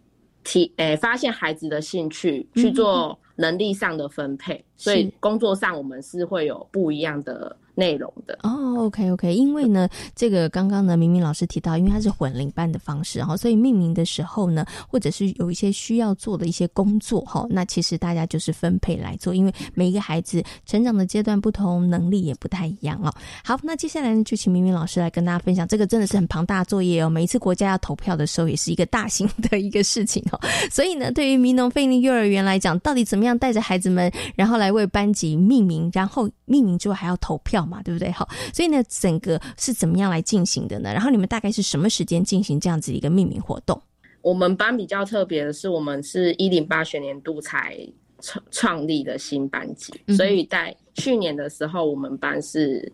[0.46, 4.64] 提诶发现孩子的兴趣，去做能力上的分配。
[4.78, 7.54] 所以工作上我们是会有不一样的。
[7.78, 23.14] 内容的哦，OK OK，因为呢，这个刚刚呢，明明老师提到，因为它是混龄班的方式哈，所以命名的时候呢，或者是有一些需要做的一些工作哈，那其实大家就是分配来做，因为每一个孩子成长的阶段不同，能力也不太一样哦。
[23.44, 27.08] 好，那接下来呢，就请明明老师来跟大家分享，这个真的是很庞大的作业哦。
[27.08, 30.40] 每一次国家要投票的时候，也是一个大型的一个事情哦。
[30.72, 37.67] 所以呢，对于民农费力幼儿园来讲，到底怎么样带着孩子们，然后来为班级命名，然后命名之后还要投票。
[37.68, 38.10] 嘛，对不对？
[38.12, 40.94] 好，所以呢，整个是怎么样来进行的呢？
[40.94, 43.82] 然后你们大概是什么时间进行这样子一个命名活动？
[44.22, 47.78] 我们班比较特别的是，我们是一零八学年度才
[48.20, 52.92] 创创立的新班级，所以在去年的时候，我们班是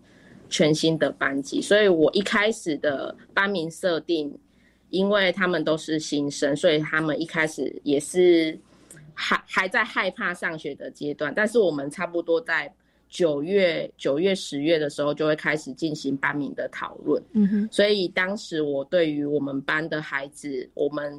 [0.50, 1.62] 全新的班级。
[1.62, 4.32] 所以我一开始的班名设定，
[4.90, 8.60] 因为他们都是新生，所以他们一开始也是
[9.16, 11.34] 还还在害怕上学的阶段。
[11.36, 12.72] 但是我们差不多在。
[13.14, 17.22] 九月、九月、十月的时候就会开始进行班名的讨论。
[17.34, 21.16] 嗯哼，所以当时我对于我们班的孩子，我们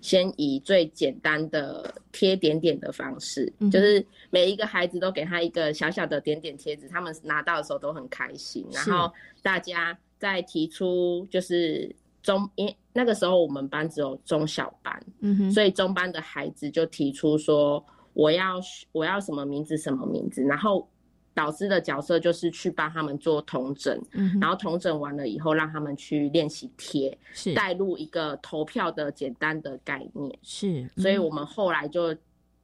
[0.00, 8.66] 先以最简单的贴点点的方式，就是每一个孩子都给他一个小小的点点贴纸，他们拿到的时候都很开心。
[8.72, 18.58] 然后大家在提出，就是中，因为那个时候我们班只有中小班，嗯哼，所以中班的孩子就提出说，我要
[18.92, 20.88] 我要什么名字，什么名字，然后。
[21.34, 24.00] 导师的角色就是去帮他们做同整，
[24.40, 30.88] 然后同整完了以后，让他们去练习贴，是带入一个投票的简单的概念，是。
[30.96, 32.16] 所以我们后来就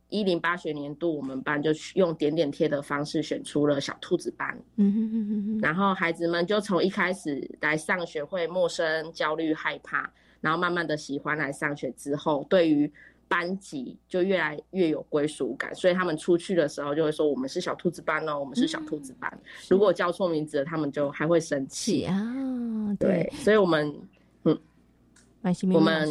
[0.09, 10.09] 一零八学年度，我们班就用点点贴的方式选出了小兔子班，嗯哼哼哼然后孩子们就从一开始来上学会陌生、焦虑、害怕，
[10.40, 12.90] 然后慢慢的喜欢来上学之后，对于。
[13.30, 19.40] 班级就越来越有归属感，所以他们出去的时候就会说：“我们是小兔子班哦，我们是小兔子班。”
[19.70, 22.12] 如果叫错名字了，他们就还会生气啊。
[22.98, 23.94] 对，所以我们
[24.42, 24.60] 嗯，
[25.72, 26.08] 我们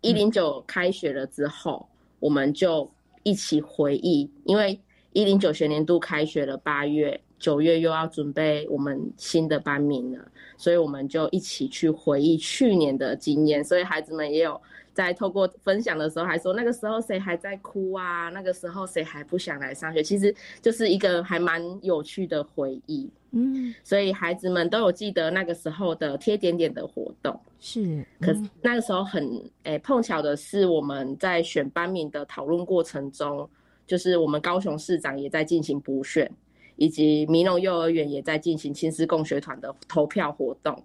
[0.00, 2.90] 一零九开学了之后，我们就
[3.22, 4.76] 一起回忆，因为
[5.12, 14.60] 一零九学年度开学了，八月、九月又要准备我们新的班名了，所以我们就一起去回忆去年的经验，所以孩子们也有。
[14.96, 18.30] 在透过分享的时候，还说那个时候谁还在哭啊？
[18.30, 20.02] 那个时候谁还不想来上学？
[20.02, 23.06] 其实就是一个还蛮有趣的回忆。
[23.32, 27.38] 嗯，所以孩子们都有记得那个时候的贴点点的活动。
[27.60, 29.30] 是，可是那个时候很
[29.64, 33.46] 诶碰巧的是，我们在选班名的讨论过程中，
[33.86, 36.32] 就是我们高雄市长也在进行补选，
[36.76, 40.82] 以及迷农幼儿园也在进行亲师共学团的投票活动，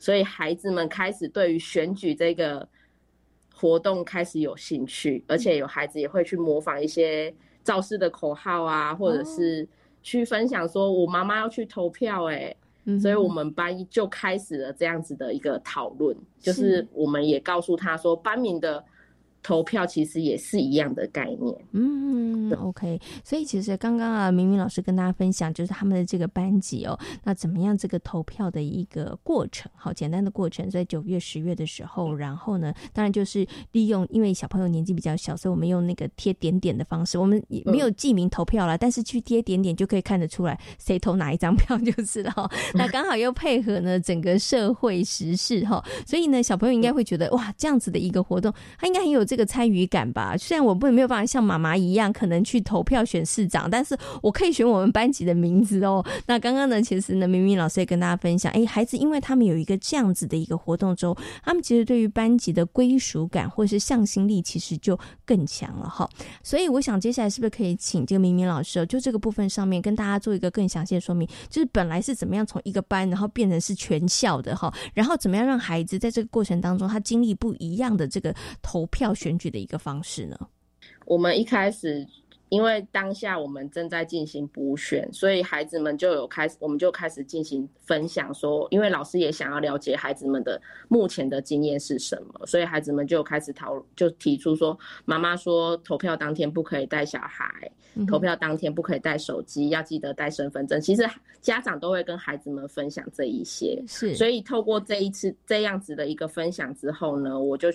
[0.00, 2.68] 所以孩子们开始对于选举这个。
[3.54, 9.66] 活动开始有兴趣，而且有孩子也会去模仿一些造势的口号啊，或者是
[10.02, 12.54] 去分享说：“我妈妈要去投票。”哎，
[13.00, 18.84] 所以我们班就开始了这样子的一个讨论，就是我们也告诉他说，班名的。
[19.44, 22.98] 投票其实也是一样的概念，嗯，OK。
[23.22, 42.50] 所以其实刚刚啊，明明老师跟大家分享，就是他们的这个班级哦，那怎么样这个投票的一个过程，好简单的过程，在九月、十月的时候，然后呢，当然就是利用，因为小朋友年纪比较小，所以我们用那个贴点点的方式，我们也没有记名投票了，但是去贴点点就可以看得出来谁投哪一张票就是了哈。
[42.72, 49.22] 那刚好又配合呢整个社会时事哈，所以呢，小朋友应该会觉得哇，这样子的一个活动，他应该很有。
[49.33, 56.06] 这这个参与感吧，虽然我不没有办法像妈妈一样，可能去投票选市长，但是我可以选我们班级的名字哦。
[56.24, 66.08] 那刚刚呢，其实呢，明明老师也跟大家分享，哎，孩子因为他们有一个这样子的一个活动之后，他们其实对于班级的归属感或者是向心力，其实就更强了哈。
[66.44, 78.32] 所以我想接下来是不是可以请这个明明老师，就这个部分上面跟大家做一个更详细的说明，就是本来是怎么样从一个班，然后变成是全校的哈，然后怎么样让孩子在这个过程当中，他经历不一样的这个
[78.62, 79.12] 投票。
[79.38, 80.36] 举的一个方式呢？
[81.06, 82.06] 我们一开始，
[82.50, 88.32] 因为当下我们正在进行补选，所以孩子们就有开始，我们就开始进行分享。
[88.34, 97.46] 说，因为老师也想要了解孩子们的目前的经验是什么，所以孩子们就开始讨，就提出说，妈妈说投票当天不可以带小孩，
[98.06, 100.80] 投票当天不可以带手机，要记得带身份证。
[100.80, 101.08] 其实
[101.40, 104.14] 家长都会跟孩子们分享这一些，是。
[104.14, 107.68] 所以透过这一次这样子的一个分享之后呢，我就。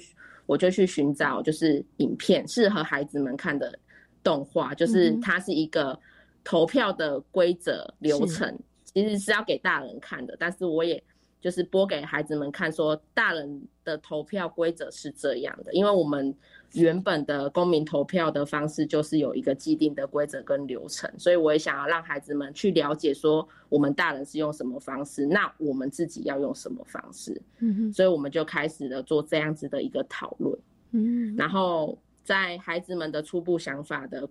[0.49, 3.77] 我就去寻找，就是影片适合孩子们看的
[4.23, 5.97] 动画，就是它是一个
[6.43, 8.57] 投票的规则流程。
[8.83, 11.01] 其其实是要给大人看的，但是我也
[11.39, 16.35] 就是播给孩子们看，说大人的投票规则是这样的，因为我们
[16.74, 30.59] 原本的公民投票的方式就是有一个既定的规则跟流程，所以我也想要让孩子们去了解说我们大人是用什么方式，那我们自己要用什么方式，嗯哼，所以我们就开始了做这样子的一个讨论，
[30.91, 34.30] 嗯，然后在孩子们的初步想法的。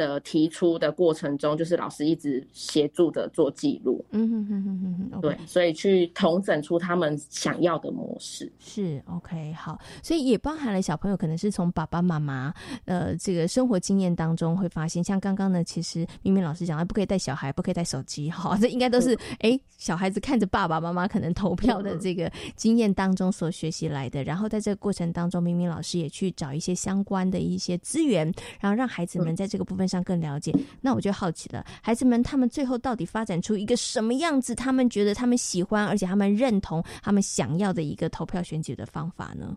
[0.00, 8.50] 的提出的过程中，就是老师一直协助的做记录，嗯哼哼哼哼哼，对，所以去统整出他们想要的模式。
[8.58, 12.54] 是 OK 好，所以也包含了小朋友可能是从爸爸妈妈
[12.86, 24.24] 呃这个生活经验当中会发现，像刚刚呢，其实明明老师讲了不可以带小孩，不可以带手机，哈， 这应该都是哎小孩子看着爸爸妈妈可能投票的这个经验当中所学习来的。
[24.24, 28.24] 然后在这个过程当中，明明老师也去找一些相关的一些资源，
[28.60, 29.89] 然后让孩子们在这个部分。
[29.90, 34.54] 上更了解，那我就好奇了，孩子们他们最后到底发展出一个什么样子？
[34.54, 39.56] 他们觉得他们喜欢，而且他们认同，他们想要的一个投票选举的方法呢？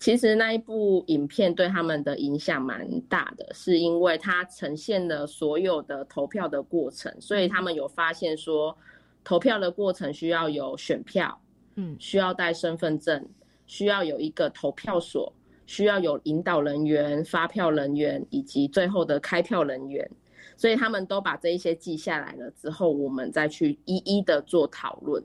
[0.00, 8.76] 其实那一部影片对他们的影响蛮大的，是因为它呈现了所有的投票的过程，所以他们有发现说，
[9.22, 11.40] 投票的过程需要有选票，
[11.76, 13.24] 嗯，需要带身份证，
[13.66, 15.32] 需要有一个投票所。
[15.72, 20.06] 需要有引导人员、发票人员以及最后的开票人员，
[20.54, 25.24] 所以他们都把这一些记下来了之后，我们再去一一的做讨论。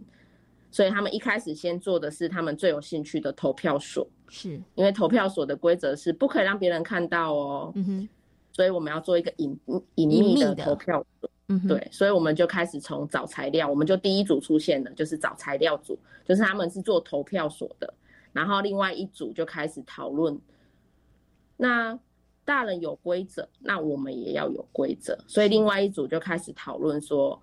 [0.71, 7.73] 所以他们一开始先做的是他们最有兴趣的投票所，是因为投票所的规则是不可以让别人看到哦。
[7.75, 8.09] 嗯哼，
[8.53, 9.59] 所以我们要做一个隐
[9.95, 11.29] 隐秘的投票所。
[11.49, 17.93] 嗯，对，所以我们就开始从找材料，我们就第一组出现的就是找材料组，就是他们是做投票所的。
[18.37, 20.39] 然后另外一组就开始讨论，
[21.55, 21.97] 那
[22.45, 27.41] 大人有规则，那我们也要有规则，所以另外一组就开始讨论说，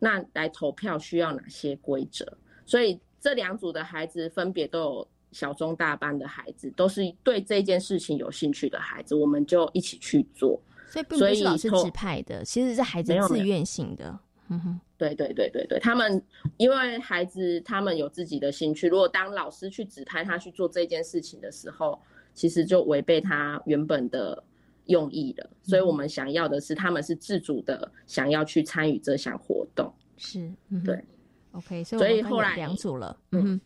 [0.00, 2.26] 那来投票需要哪些规则？
[2.66, 10.60] 所以这两组的孩子分别都有小中大班的孩子，都是对这件事情有兴趣的孩子，我们就一起去做。
[10.88, 14.18] 所以并不是老师指派的，其实是孩子自愿性的。
[14.48, 14.80] 嗯哼。
[14.96, 16.22] 对对对对对，他们
[16.56, 22.00] 因为孩子他们有自己的兴趣，如果当老师去指派他去做这件事情的时候，
[22.32, 24.42] 其实就违背他原本的
[24.86, 25.50] 用意了。
[25.62, 29.92] 所以我们想要的是他们是自主的想要去参与这项活动。
[30.16, 30.50] 是，
[30.84, 31.04] 对
[31.52, 33.60] ，OK，所以后来两组了，嗯，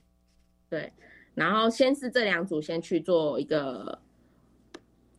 [0.68, 0.92] 对，
[1.34, 3.96] 然后先是这两组先去做一个。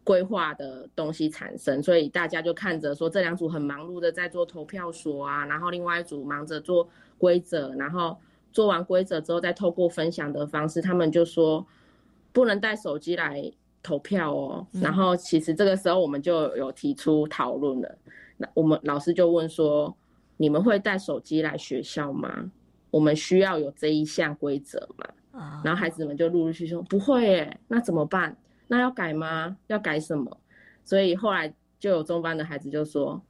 [0.10, 6.90] 规划的东西产生，所以大家就看着说这两组很忙碌的在做投票所啊，然后另外一组忙着做
[7.20, 8.18] 规则，然后
[8.52, 11.64] 做完规则之后再透过分享的方式，他们就说
[12.34, 13.52] 不能带手机来
[13.84, 14.66] 投票哦。
[14.72, 17.98] 然后其实这个时候我们就有提出讨论了，
[18.38, 19.96] 那我们老师就问说，
[20.38, 22.50] 你们会带手机来学校吗？
[22.90, 25.06] 我们需要有这一项规则吗？
[25.64, 28.36] 然后孩子们就陆陆续续说不会耶，那怎么办？
[28.72, 29.58] 那要改吗？
[29.66, 30.40] 要改什么？
[30.86, 33.22] 所以后来就有中班的孩子就说：“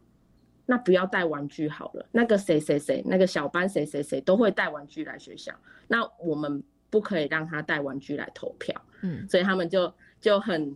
[0.68, 2.06] 那不要带玩具好了。
[2.12, 5.54] 那个谁谁谁，那个小班谁谁谁都会带玩具来学校，
[5.88, 10.76] 那我们不可以让他带玩具来投票。”嗯，所以他们就就很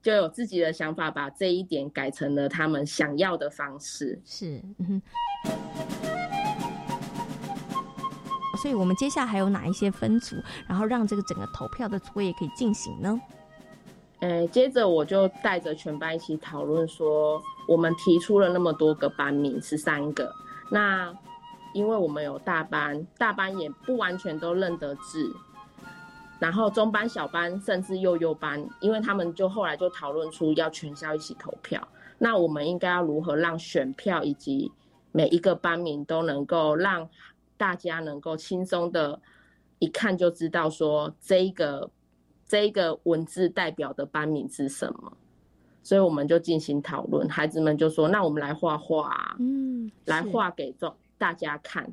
[0.00, 4.18] 就有自己的想法，把这一点改成了他们想要的方式。
[4.24, 5.02] 是，嗯。
[8.62, 10.34] 所以我们接下来还有哪一些分组，
[10.66, 13.20] 然后让这个整个投票的作业可以进行呢？
[14.20, 20.34] 呃，接着我就带着全班一起讨论说，我们提出了那么多个班名，十三个。
[20.70, 21.14] 那
[21.72, 25.32] 因为我们有大班，大班也不完全都认得字，
[26.40, 31.86] 然后中班、小班甚至幼幼班，因为他们就后来就讨论出要全校一起投票。
[32.18, 34.72] 那我们应该要如何让选票以及
[35.12, 37.08] 每一个班名都能够让
[37.56, 39.20] 大家能够轻松的，
[39.78, 41.88] 一看就知道说这一个。
[42.48, 45.12] 这一个文字代表的班名是什么？
[45.82, 51.90] 所以我们就进行讨论，孩子们就说：“那我们来画画，啊嗯，来画给众大家看。”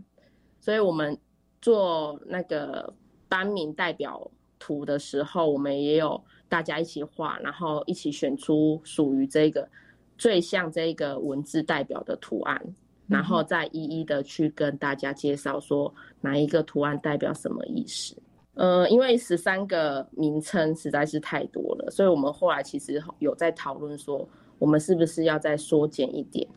[0.59, 1.17] 所以我们
[1.61, 2.91] 做那个
[3.29, 4.29] 班名代表
[4.59, 9.69] 图的时候，我们也有大家一起画，然后一起选出属于这个
[10.17, 12.61] 最像这个文字代表的图案，
[13.07, 18.15] 然后再一一的去跟大家介绍说哪一个图案代表什么意思。
[18.55, 24.27] 呃，因为十三个名称实在是太多了，所以我们后来其实有在讨论说，
[24.57, 26.47] 我们是不是要再缩减一点，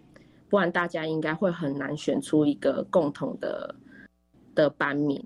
[0.49, 3.75] 不然大家应该会很难选出一个共同的
[4.55, 5.23] 的班名。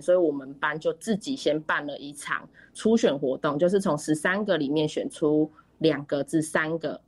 [0.00, 7.00] 所以我们班就自己先办了一场初选活动，就是从十三个里面选出两个至三个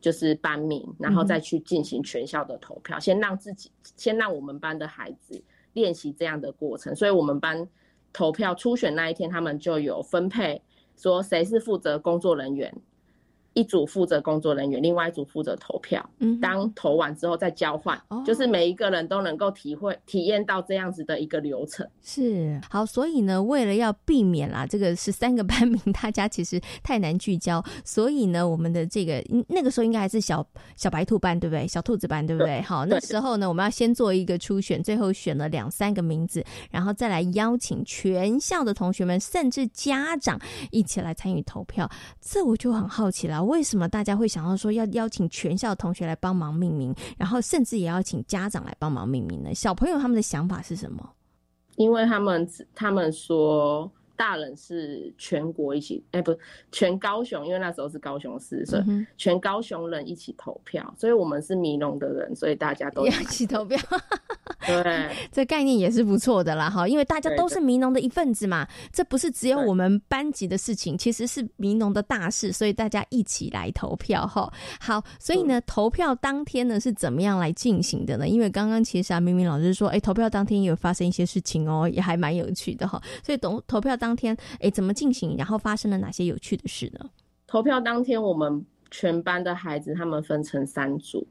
[0.00, 5.42] 就是班名，然后再去进行全校的投票，先让自己先让我们班的孩子
[5.72, 6.94] 练习这样的过程。
[6.94, 7.68] 所以我们班
[8.16, 10.62] 投票初选那一天，他们就有分配
[10.96, 12.74] 说谁是负责工作人员。
[13.56, 16.06] 一组负责工作人员，另外一组负责投票。
[16.18, 21.88] 嗯，当投完之后再交换，就是每一个人都能够体会、体验到这样子的一个流程。
[22.02, 30.46] 是好，所以呢，为了要避免啦，这个是三个班名大家其实太难聚焦，所以呢，我们的这个那个时候应该还是小
[30.76, 31.66] 小白兔班，对不对？
[31.66, 32.60] 小兔子班，对不对？
[32.60, 40.38] 好，那时候呢，我们要先做一个初选，最后选了两三个名字，然后再来邀请全校的同学们，甚至家长
[40.70, 41.90] 一起来参与投票。
[42.20, 43.45] 这我就很好奇了。
[43.46, 49.54] 为什么大家会想到说要邀请全校同学来帮忙命名，然后甚至也要请家长来帮忙命名呢？
[49.54, 51.08] 小朋友他们的想法是什么？
[51.76, 53.90] 因为他们他们说。
[54.16, 56.36] 大人是全国一起，哎，不，
[56.72, 58.82] 全高雄，因为那时候是高雄市，所以
[59.16, 63.78] 全高雄人一起投票，所以我们是迷农的人，所以大家都一起投票。
[64.66, 74.52] 对，这概念也是不错的啦，哈，因为大家都是迷农的一份子嘛，这不是只有我们班级的事情，其实是迷农的大事，所以大家一起来投票，哈。
[74.80, 78.26] 好，所以呢，投票当天呢是怎么样来进行的呢？
[78.26, 84.05] 因为刚刚其实啊，明明老师说，哎，投票当天也有发生一些事情哦，也还蛮有趣的哈，所以投投票当。
[84.06, 85.34] 当天，哎，怎么进行？
[85.36, 87.10] 然后发生了哪些有趣的事呢？
[87.44, 91.26] 投票当天，我们全班的孩子他们分成三组，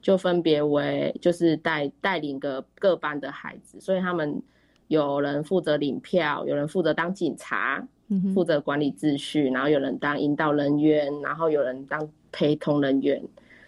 [0.00, 4.42] 就分别为就是带带领个各班的孩子，所以他们
[4.88, 7.86] 有人负责领票，有人负责当警察，
[8.32, 13.22] 负责管理秩序，然后有人当引导人员，然后有人当陪同人员，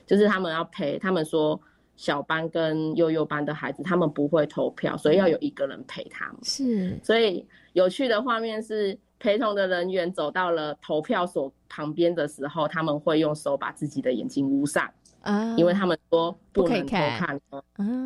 [0.07, 0.99] 就是他们要陪。
[0.99, 1.61] 他们说
[1.97, 6.37] 小班跟幼幼班的孩子他们不会投票，所以要有一个人陪他们。
[6.43, 7.45] 是，所以。
[7.79, 17.41] 有趣的画面是，陪同的人员走到了投票所旁边的时候，他们会用手把自己的眼睛捂上，啊，因为他们说不能偷看。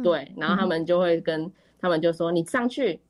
[0.02, 1.50] 对，然后他们就会跟
[1.80, 3.00] 他们就说：“你上去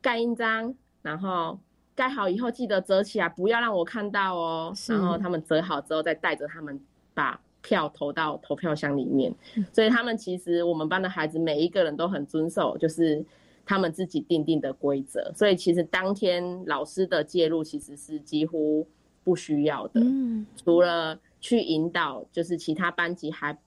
[0.00, 1.58] 盖印章，然后
[1.94, 6.80] 盖好以后记得折起来，不要让我看到哦。”然后他们折好之后，再带着他们
[7.12, 9.34] 把票投到投票箱里面。
[9.70, 13.22] 所以他们其实我们班的孩子每一个人都很遵守，就是。
[13.66, 18.86] 他们自己定定的规则，所以其实当天老师的介入其实是几乎
[19.24, 20.00] 不需要的。
[20.00, 23.58] 嗯，除了去引导，就是其他班级还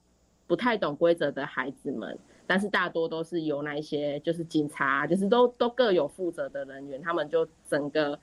[0.46, 8.18] 不太懂规则的孩子们，但是大多都是由那一些就是警察，就是都都各有负责的人员，他们就整个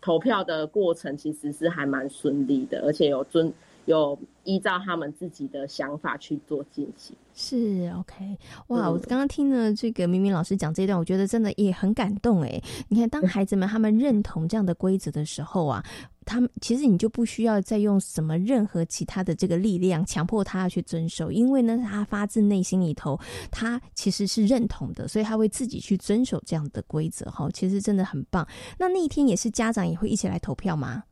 [0.00, 3.52] 投票的过程其实是还蛮顺利的，而且有遵。
[3.86, 8.88] 有依照他们自己的想法去做进行，是 OK 哇！
[8.88, 12.62] 我刚刚听了这个明明老师讲这段，我觉得真的也很感动哎。
[12.88, 15.84] 你看，当孩子们他们认同这样的规则的时候啊，
[16.24, 23.18] 他们其实你就不需要再用什么任何其他的这个力量强迫他要去遵守，因为呢，他发自内心里头
[23.50, 27.48] 他其实是认同的，所以他会自己去遵守这样的规则哈。
[27.52, 28.46] 其实真的很棒。
[28.78, 31.02] 那那一天也是家长也会一起来投票吗？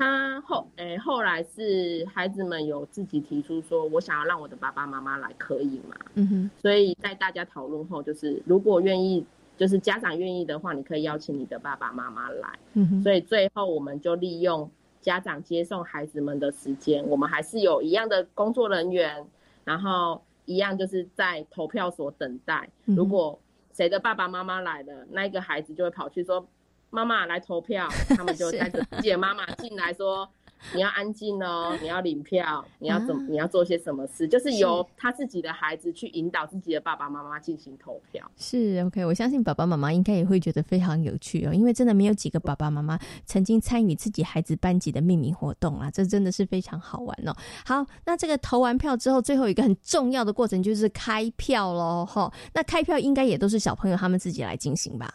[0.00, 5.94] 他后诶，后来是孩子们有自己提出说，我想要让我的爸爸妈妈来，可以吗？
[6.14, 6.50] 嗯哼。
[6.58, 9.22] 所以在大家讨论后，就是如果愿意，
[9.58, 12.58] 就是家长愿意的话，你可以邀请你的爸爸妈妈来。
[12.72, 13.02] 嗯哼。
[13.02, 14.70] 所以最后我们就利用
[15.02, 19.26] 家长接送孩子们的时间，我们还是有一样的工作人员，
[19.64, 22.70] 然后一样就是在投票所等待。
[22.86, 23.38] 如果
[23.74, 26.48] 谁的爸爸妈妈来了，那一个孩子就会跑去说。
[26.90, 30.28] 妈妈来投票，他们就 带着自己的妈妈进来说
[30.74, 34.26] ：“你要安静哦，你要领票，你要怎么，你要做些什么事？
[34.26, 47.34] 就是由他自己的孩子去引导自己的爸爸妈妈进行投票。”是 OK，我相信爸爸妈妈应该也会觉得非常有趣哦，因为真的没有几个爸爸妈妈曾经参与自己孩子班级的命名活动啊，这真的是非常好玩哦。
[47.64, 52.32] 好，那这个投完票之后，最后一个很重要的过程就是开票喽，哈。
[52.52, 55.14] 那开票应该也都是小朋友他们自己来进行吧？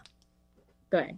[0.89, 1.15] 对。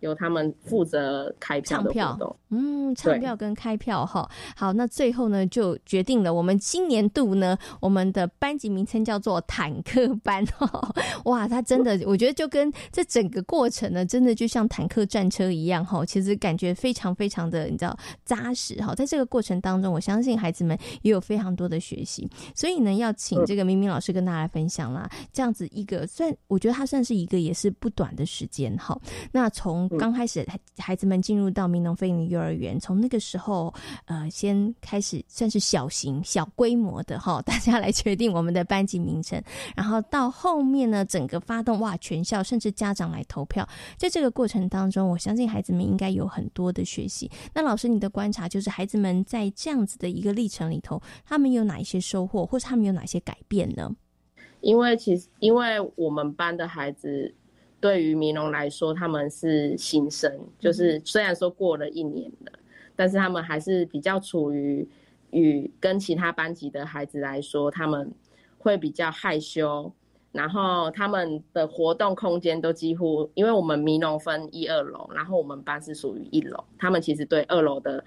[0.00, 4.28] 由他们负责开票的活动，嗯，唱票跟开票哈。
[4.54, 10.94] 好，那最后呢，就决定了我们今年度呢，我们的班级名称叫做坦克班哈。
[11.24, 16.04] 哇，他真的，我觉得就跟这整个过程呢，真的就像坦克战车一样哈。
[16.04, 18.94] 其实感觉非常非常的，你知道扎实哈。
[18.94, 22.28] 在这个过程当中，我相信孩子们也有非常多的学习。
[22.54, 28.98] 所以呢，要请这个明明老师跟大家分享啦，这样子一个算，我觉得他算是一个也是不短的时间哈。
[29.32, 30.46] 那从刚开始
[30.78, 33.72] 孩子们进入到民农飞林幼幼儿园，从那个时候
[34.04, 39.42] 呃先开始算是小型小规模的哈， 大家来决定我们的班级名称，
[39.74, 43.66] 然后到后面呢，整个发动哇，全校甚至家长来投票，
[43.96, 47.30] 在这个过程当中，我相信孩子们应该有很多的学习。
[47.54, 53.94] 那老师，你的观察就是孩子们在这样子的一个历程里头，他们有哪一些收获，或者他们有哪些改变呢？
[54.60, 57.32] 因为其实，因为我们班的孩子
[57.80, 62.52] 对于迷龙来说，他们是新生，就是虽然说过了一年了，
[62.94, 64.88] 但是他们还是比较处于
[65.30, 68.12] 与跟其他班级的孩子来说，他们
[68.58, 69.92] 会比较害羞，
[70.32, 78.04] 然后他们的活动空间都几乎，因为我们迷龙分一二楼，然后我们班是属于一楼，他们其实对二楼的。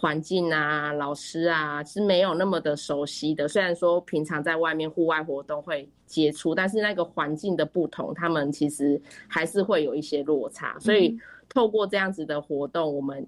[0.00, 3.48] 环境啊，老师啊，是没有那么的熟悉的。
[3.48, 10.78] 虽然说平常在外面户外活动会接触，但是那个环境的不同，他们其实还是会有一些落差。
[10.78, 11.18] 所以
[11.48, 13.26] 透过这样子的活动，我们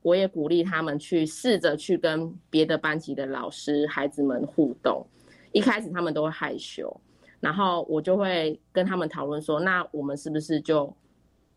[0.00, 5.06] 我也鼓励他们去试着去跟别的班级的老师、孩子们互动。
[5.52, 6.98] 一开始他们都会害羞，
[7.40, 10.90] 然后我就会跟他们讨论说：那我们是不是就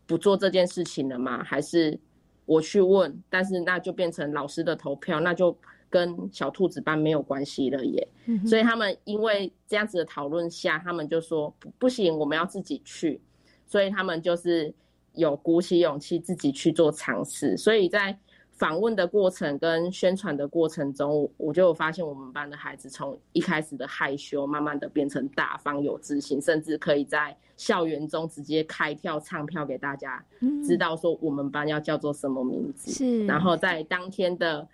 [0.06, 1.42] 不做这件事情了吗？
[1.42, 1.98] 还是？
[2.46, 5.56] 我去问，但是那就变成老师的投票，那就
[5.90, 8.08] 跟小兔子班没有关系了耶。
[8.46, 13.22] 所以他们因为这样子的讨论下，他们就说不行，我们要自己去。
[13.66, 14.74] 所以他们就是
[15.14, 17.58] 有鼓起勇气自己去做尝试。
[17.58, 18.18] 所以在
[18.52, 30.22] 访问的过程跟宣传的过程中，我就发现我们班的孩子从一开始的害羞，慢慢的变成大方有自信，甚至可以在校园中直接开票唱票给大家，
[30.68, 32.92] 知道说我们班要叫做什么名字。
[32.92, 34.68] 是，然后在当天的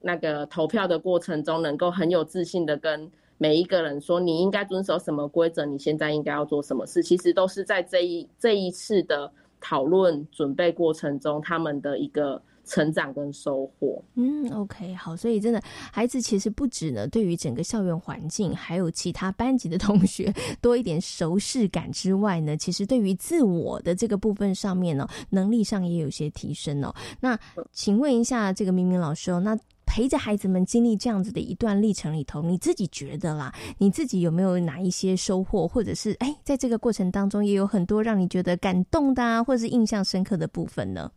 [0.00, 12.40] 那个投票的过程中，能够很有自信的跟每一个人说，你应该遵守什么规则，你现在应该要做什么事，其实都是在这一这一次的讨论准备过程中，他们的一个。
[12.68, 15.60] 成长跟收获，嗯，OK，好，所以真的，
[15.90, 26.94] 孩子其实不止呢，对于整个校园环境，还有其他班级的同学 多一点熟视感之外呢，其实对于自我的这个部分上面呢，能力上也有些提升哦。
[27.20, 27.38] 那
[27.72, 41.10] 请问一下，这个明明老师哦，那陪着孩子们经历这样子的一段历程里头，你自己觉得啦，你自己有没有哪一些收获，或者是哎，在这个过程当中也有很多让你觉得感动的啊，或者是印象深刻的部分呢？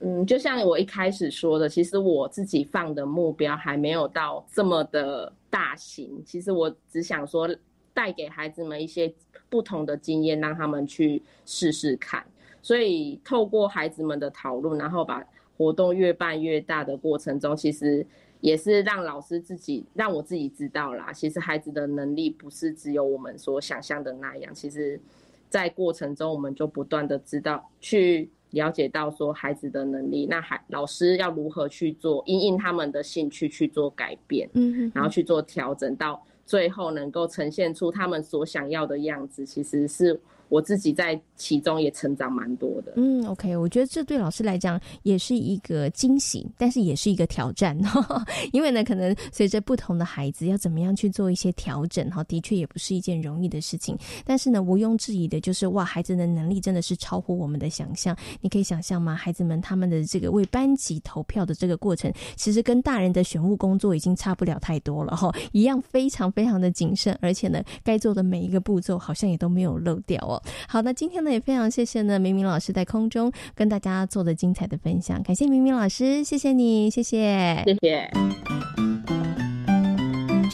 [0.00, 6.22] 嗯，就像我一开始说的，其实我自己放的目标还没有到这么的大型。
[6.24, 7.48] 其实我只想说，
[7.94, 9.12] 带给孩子们一些
[9.48, 12.22] 不同的经验，让他们去试试看。
[12.60, 15.24] 所以透过孩子们的讨论，然后把
[15.56, 18.06] 活动越办越大的过程中，其实
[18.42, 21.10] 也是让老师自己，让我自己知道啦。
[21.10, 24.54] 其实孩子的能力不是只有我们所想象的那样。
[24.54, 25.00] 其实，
[25.48, 28.30] 在过程中，我们就不断的知道去。
[28.56, 40.20] 了解到说孩子的能力，那还老师要如何去做，因应他们的兴趣去做改变，嗯，然后去做调整，到最后能够呈现出他们所想要的样子，其实是。
[40.48, 42.94] 我自己在其中也成长蛮多的。
[42.96, 47.78] 嗯，OK，我觉得这对老师来讲也是一个惊喜，但是也是一个挑战。
[48.52, 53.96] 因为呢，可能随着不同的孩子要怎么样去做一些调整，哈，的确也不是一件容易的事情。
[54.24, 58.16] 但是呢，毋庸置疑的就是，哇，孩子的能力真的是超乎我们的想象。
[58.40, 59.14] 你可以想象吗？
[59.14, 70.40] 孩子们他们的这个为班级投票的这个过程，其实跟大人的选务工作已经差不了太多了，哈， 一样非常非常的谨慎，而且呢，该做的每一个步骤好像也都没有漏掉哦。
[70.68, 78.95] 好那，今天呢也非常谢谢呢明明老师在空中跟大家做的精彩的分享，感谢明明老师，谢谢你，谢谢，谢谢。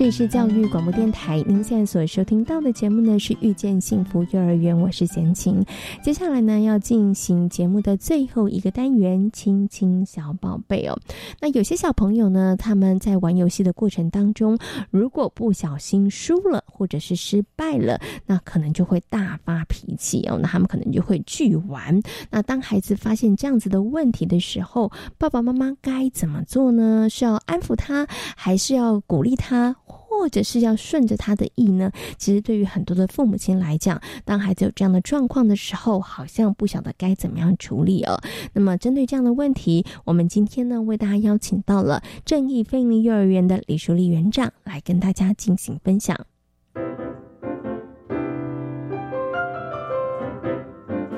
[0.02, 5.64] 这里是教育广播电台，您现在所收听到的节目呢是遇见幸福幼儿园，我是贤琴。
[6.02, 10.98] 接下来呢要进行节目的最后一个单元，亲亲小宝贝哦。
[11.40, 14.58] 那有些小朋友呢，他们在玩游戏的过程当中，
[14.90, 20.36] 如果不小心输了或者是失败了，那可能就会大发脾气哦。
[20.42, 22.02] 那他们可能就会拒玩。
[22.28, 27.06] 那当孩子发现这样子的问题的时候，爸爸妈妈该怎么做呢？
[27.08, 28.04] 是要安抚他，
[28.36, 29.76] 还是要鼓励他？
[30.22, 31.90] 或者是要顺着他的意呢？
[32.16, 38.20] 其实对于很多的父母亲来讲，当孩子有这样的状况的时候，好像不晓得该怎么样处理哦。
[38.52, 46.16] 那么针对这样的问题，我们今天呢为大家邀请到了正义非利幼儿园的李淑丽园长来跟大家进行分享。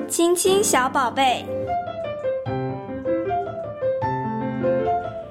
[0.07, 1.45] 亲亲小宝贝，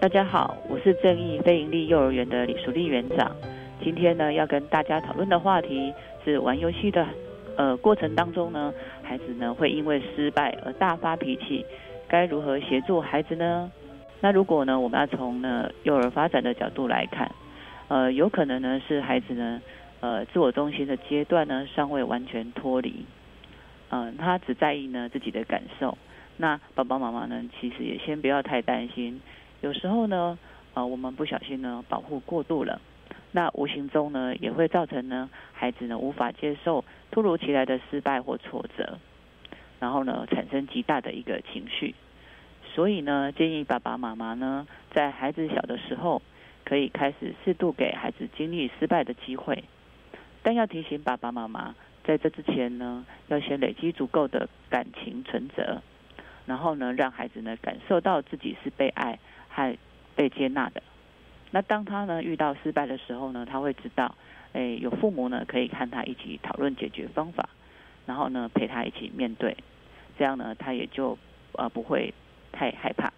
[0.01, 3.35] 大家好，我是正义非营利幼儿园的李淑丽园长。
[3.83, 5.93] 今天呢，要跟大家讨论的话题
[6.25, 7.07] 是玩游戏的，
[7.57, 8.73] 呃，过程当中呢，
[9.03, 11.65] 孩子呢会因为失败而大发脾气，
[12.09, 13.71] 该如何协助孩子呢？
[14.21, 17.31] 那如果呢，我们要从呢幼儿发展的角度来看，
[17.89, 19.61] 呃，有可能呢是孩子呢，
[20.01, 23.05] 呃，自我中心的阶段呢尚未完全脱离，
[23.91, 25.99] 嗯，他只在意呢自己的感受。
[26.39, 29.21] 那爸爸妈妈呢，其实也先不要太担心。
[29.61, 30.39] 有时候呢，
[30.73, 32.81] 呃，我们不小心呢保护过度了，
[33.37, 38.99] 那无形中呢也会造成呢孩子呢无法接受突如其来的失败或挫折，
[39.81, 41.97] 然后呢产生极大的一个情绪。
[42.73, 46.23] 所以呢，建议爸爸妈妈呢，在孩子小的时候，
[46.65, 49.65] 可以开始适度给孩子经历失败的机会，
[50.45, 51.75] 但要提醒爸爸妈妈，
[52.05, 55.83] 在这之前呢，要先累积足够的感情存折，
[56.47, 59.19] 然后呢，让孩子呢感受到自己是被爱
[59.49, 59.77] 和
[60.15, 60.83] 被接纳的。
[61.55, 64.13] 那当他呢遇到失败的时候呢，他会知道，
[64.53, 67.49] 哎，有父母呢可以看他一起讨论解决方法，
[68.07, 69.57] 然后呢陪他一起面对，
[70.19, 71.17] 这样呢他也就
[71.53, 72.13] 呃不会。
[72.57, 73.13] 太害怕。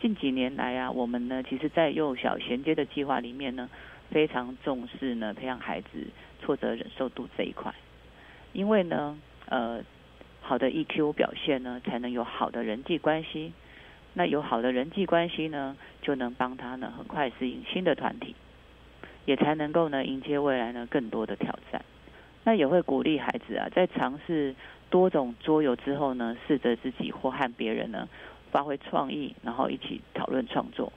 [0.00, 3.70] 近几年来啊，我们呢，其实，在幼小衔接的计划里面呢，
[4.10, 6.08] 非常重视呢，培养孩子
[6.42, 7.72] 挫折忍受度这一块。
[8.52, 9.16] 因为呢，
[9.46, 9.80] 呃，
[10.40, 13.52] 好的 EQ 表现呢，才能有好的人际关系。
[14.14, 18.34] 那有好的人际关系呢，就能帮他呢，很快适应新的团体，
[19.24, 21.84] 也才能够呢，迎接未来呢，更多的挑战。
[22.44, 24.54] 那也会鼓励孩子啊，在尝试
[24.88, 28.08] 多种桌游之后呢，试着自己或和别人呢。
[28.52, 30.92] 发挥创意，然后一起讨论创作，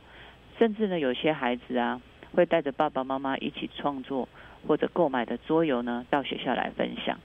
[0.58, 2.02] 甚至呢，有些孩子啊，
[2.34, 4.28] 会带着爸爸妈妈一起创作
[4.68, 7.20] 或者购买的桌游呢，到学校来分享。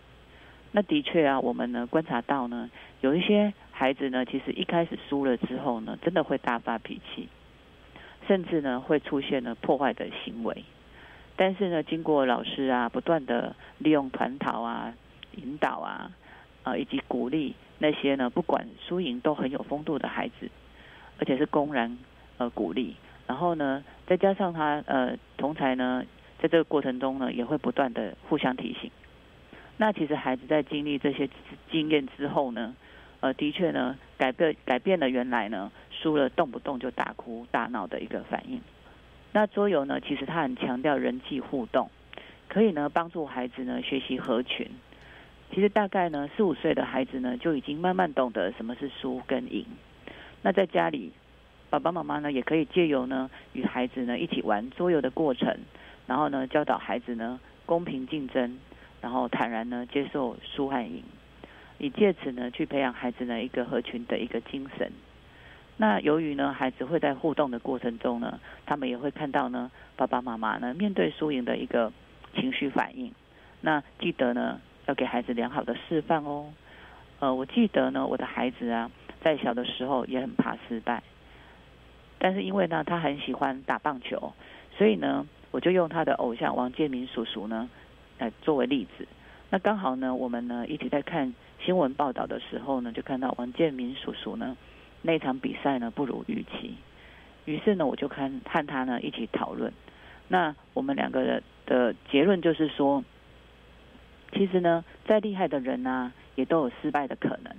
[0.73, 2.69] 那的确啊，我们呢观察到呢，
[3.01, 7.29] 有一些孩子呢，其实一开始输了之后呢，真的会大发脾气，
[8.27, 10.65] 甚至呢会出现了破坏的行为。
[11.37, 14.93] 但是呢，经过老师啊不断的利用团讨啊、
[15.37, 16.11] 引导啊，
[16.65, 17.55] 啊以及鼓励。
[17.79, 20.51] 那些呢，不管输赢都很有风度的孩子，
[21.21, 21.97] 而且是公然
[22.39, 22.97] 呃鼓励，
[23.29, 26.03] 然后呢，再加上他呃同才呢，
[26.43, 28.91] 在这个过程中呢，也会不断的互相提醒。
[29.77, 31.31] 那其实孩子在经历这些
[31.71, 32.75] 经验之后呢，
[33.21, 38.61] 呃，的确呢，改变改变了原来呢输了动不动就大哭大闹的一个反应。
[39.33, 41.91] 那桌游呢，其实他很强调人际互动，
[42.49, 44.69] 可以呢帮助孩子呢学习合群。
[45.53, 49.67] 其实大概呢，四五岁的孩子呢，就已经慢慢懂得什么是输跟赢。
[50.43, 51.13] 那在家里，
[51.71, 55.59] 爸爸妈妈呢，也可以借由呢，与孩子呢一起玩桌游的过程，
[56.07, 58.59] 然后呢，教导孩子呢公平竞争，
[59.01, 61.03] 然后坦然呢接受输和赢，
[61.79, 64.93] 以借此呢去培养孩子呢一个合群的一个精神。
[65.77, 71.93] 那由于呢，孩子会在互动的过程中呢，他们也会看到呢，爸爸妈妈呢面对输赢的一个
[72.35, 73.13] 情绪反应。
[73.61, 74.61] 那记得呢。
[74.89, 76.47] 要给孩子良好的示范哦。
[77.19, 81.03] 呃，我记得呢，我的孩子啊，在小的时候也很怕失败，
[82.19, 84.33] 但是因为呢，他很喜欢打棒球，
[84.79, 87.69] 所以呢，我就用他的偶像王建民叔叔呢，
[88.19, 89.07] 来作为例子。
[89.51, 94.57] 那刚好呢，我们呢一起在看新闻报道的时候呢，就看到王建民叔叔呢
[95.03, 96.75] 那场比赛呢不如预期，
[97.45, 99.73] 于是呢，我就看和他呢一起讨论。
[100.29, 103.05] 那我们两个人的结论就是说。
[104.31, 107.57] 其实呢，再厉害的人呢，也都有失败的可能。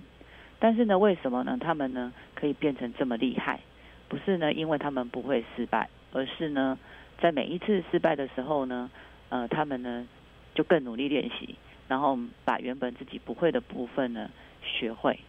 [0.59, 1.57] 但是呢，为什么呢？
[1.59, 3.59] 他们呢可以变成这么厉害？
[4.07, 6.77] 不是呢，因为他们不会失败，而是呢，
[7.19, 8.91] 在每一次失败的时候呢，
[9.29, 10.07] 呃，他们呢
[10.53, 11.55] 就更努力练习，
[11.89, 14.29] 然后把原本自己不会的部分呢
[14.63, 15.19] 学会。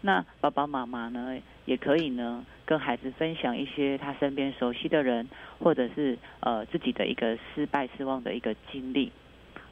[0.00, 5.28] 那爸爸妈妈呢，也可以呢跟孩子分享一些他身边熟悉的人，
[5.58, 9.12] 或者是呃自己的一个失败失望的一个经历。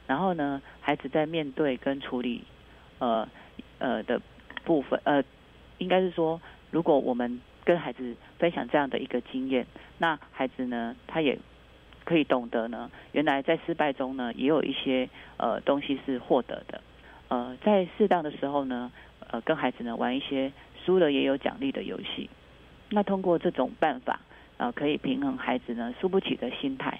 [0.05, 2.43] 然后呢，孩子在面对跟处理，
[2.99, 3.27] 呃
[3.79, 4.21] 呃的
[4.63, 5.23] 部分，呃，
[5.79, 9.65] 应该是说，如果我们跟孩子分享这样的一个经验，
[9.97, 11.37] 那孩子呢，他也
[12.09, 15.07] 可以懂得呢，原来在失败中呢，也有一些
[15.37, 16.81] 呃东西是获得的，
[17.27, 18.91] 呃，在适当的时候呢，
[19.29, 20.51] 呃，跟孩子呢玩一些
[20.83, 22.27] 输了也有奖励的游戏，
[22.89, 24.21] 那通过这种办法，
[24.57, 26.99] 呃，可以平衡孩子呢输不起的心态，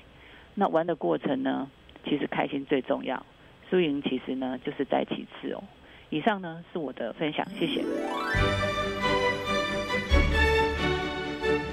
[0.53, 1.67] 那玩的过程呢。
[2.05, 3.25] 其实开心最重要，
[3.69, 5.61] 输赢其实呢就是在其次哦。
[6.09, 7.83] 以上呢是我的分享，谢谢。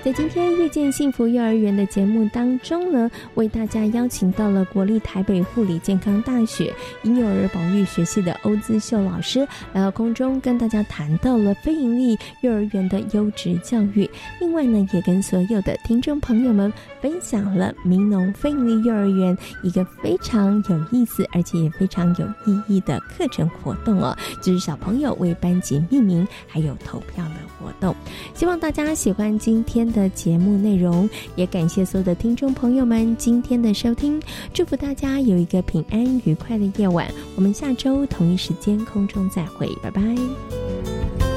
[0.07, 9.41] 在今天遇见幸福幼儿园的节目当中呢，为大家邀请到了国立台北护理健康大学婴幼儿保育学系的欧姿秀老师
[9.73, 14.09] 来到空中，跟大家谈到了非营利幼儿园的优质教育。
[14.41, 27.67] 另外呢，也跟所有的听众朋友们分享了民农非营利幼儿园一个非常有意思而且也非常有意义的课程活动哦，就是小朋友为班级命名还有投票的活。
[27.67, 27.93] 活动。
[28.33, 34.21] 希望大家喜欢今天的节目内容，也感谢所有的听众朋友们今天的收听，
[34.53, 37.11] 祝福大家有一个平安愉快的夜晚。
[37.35, 41.36] 我们下周同一时间空中再会，拜拜。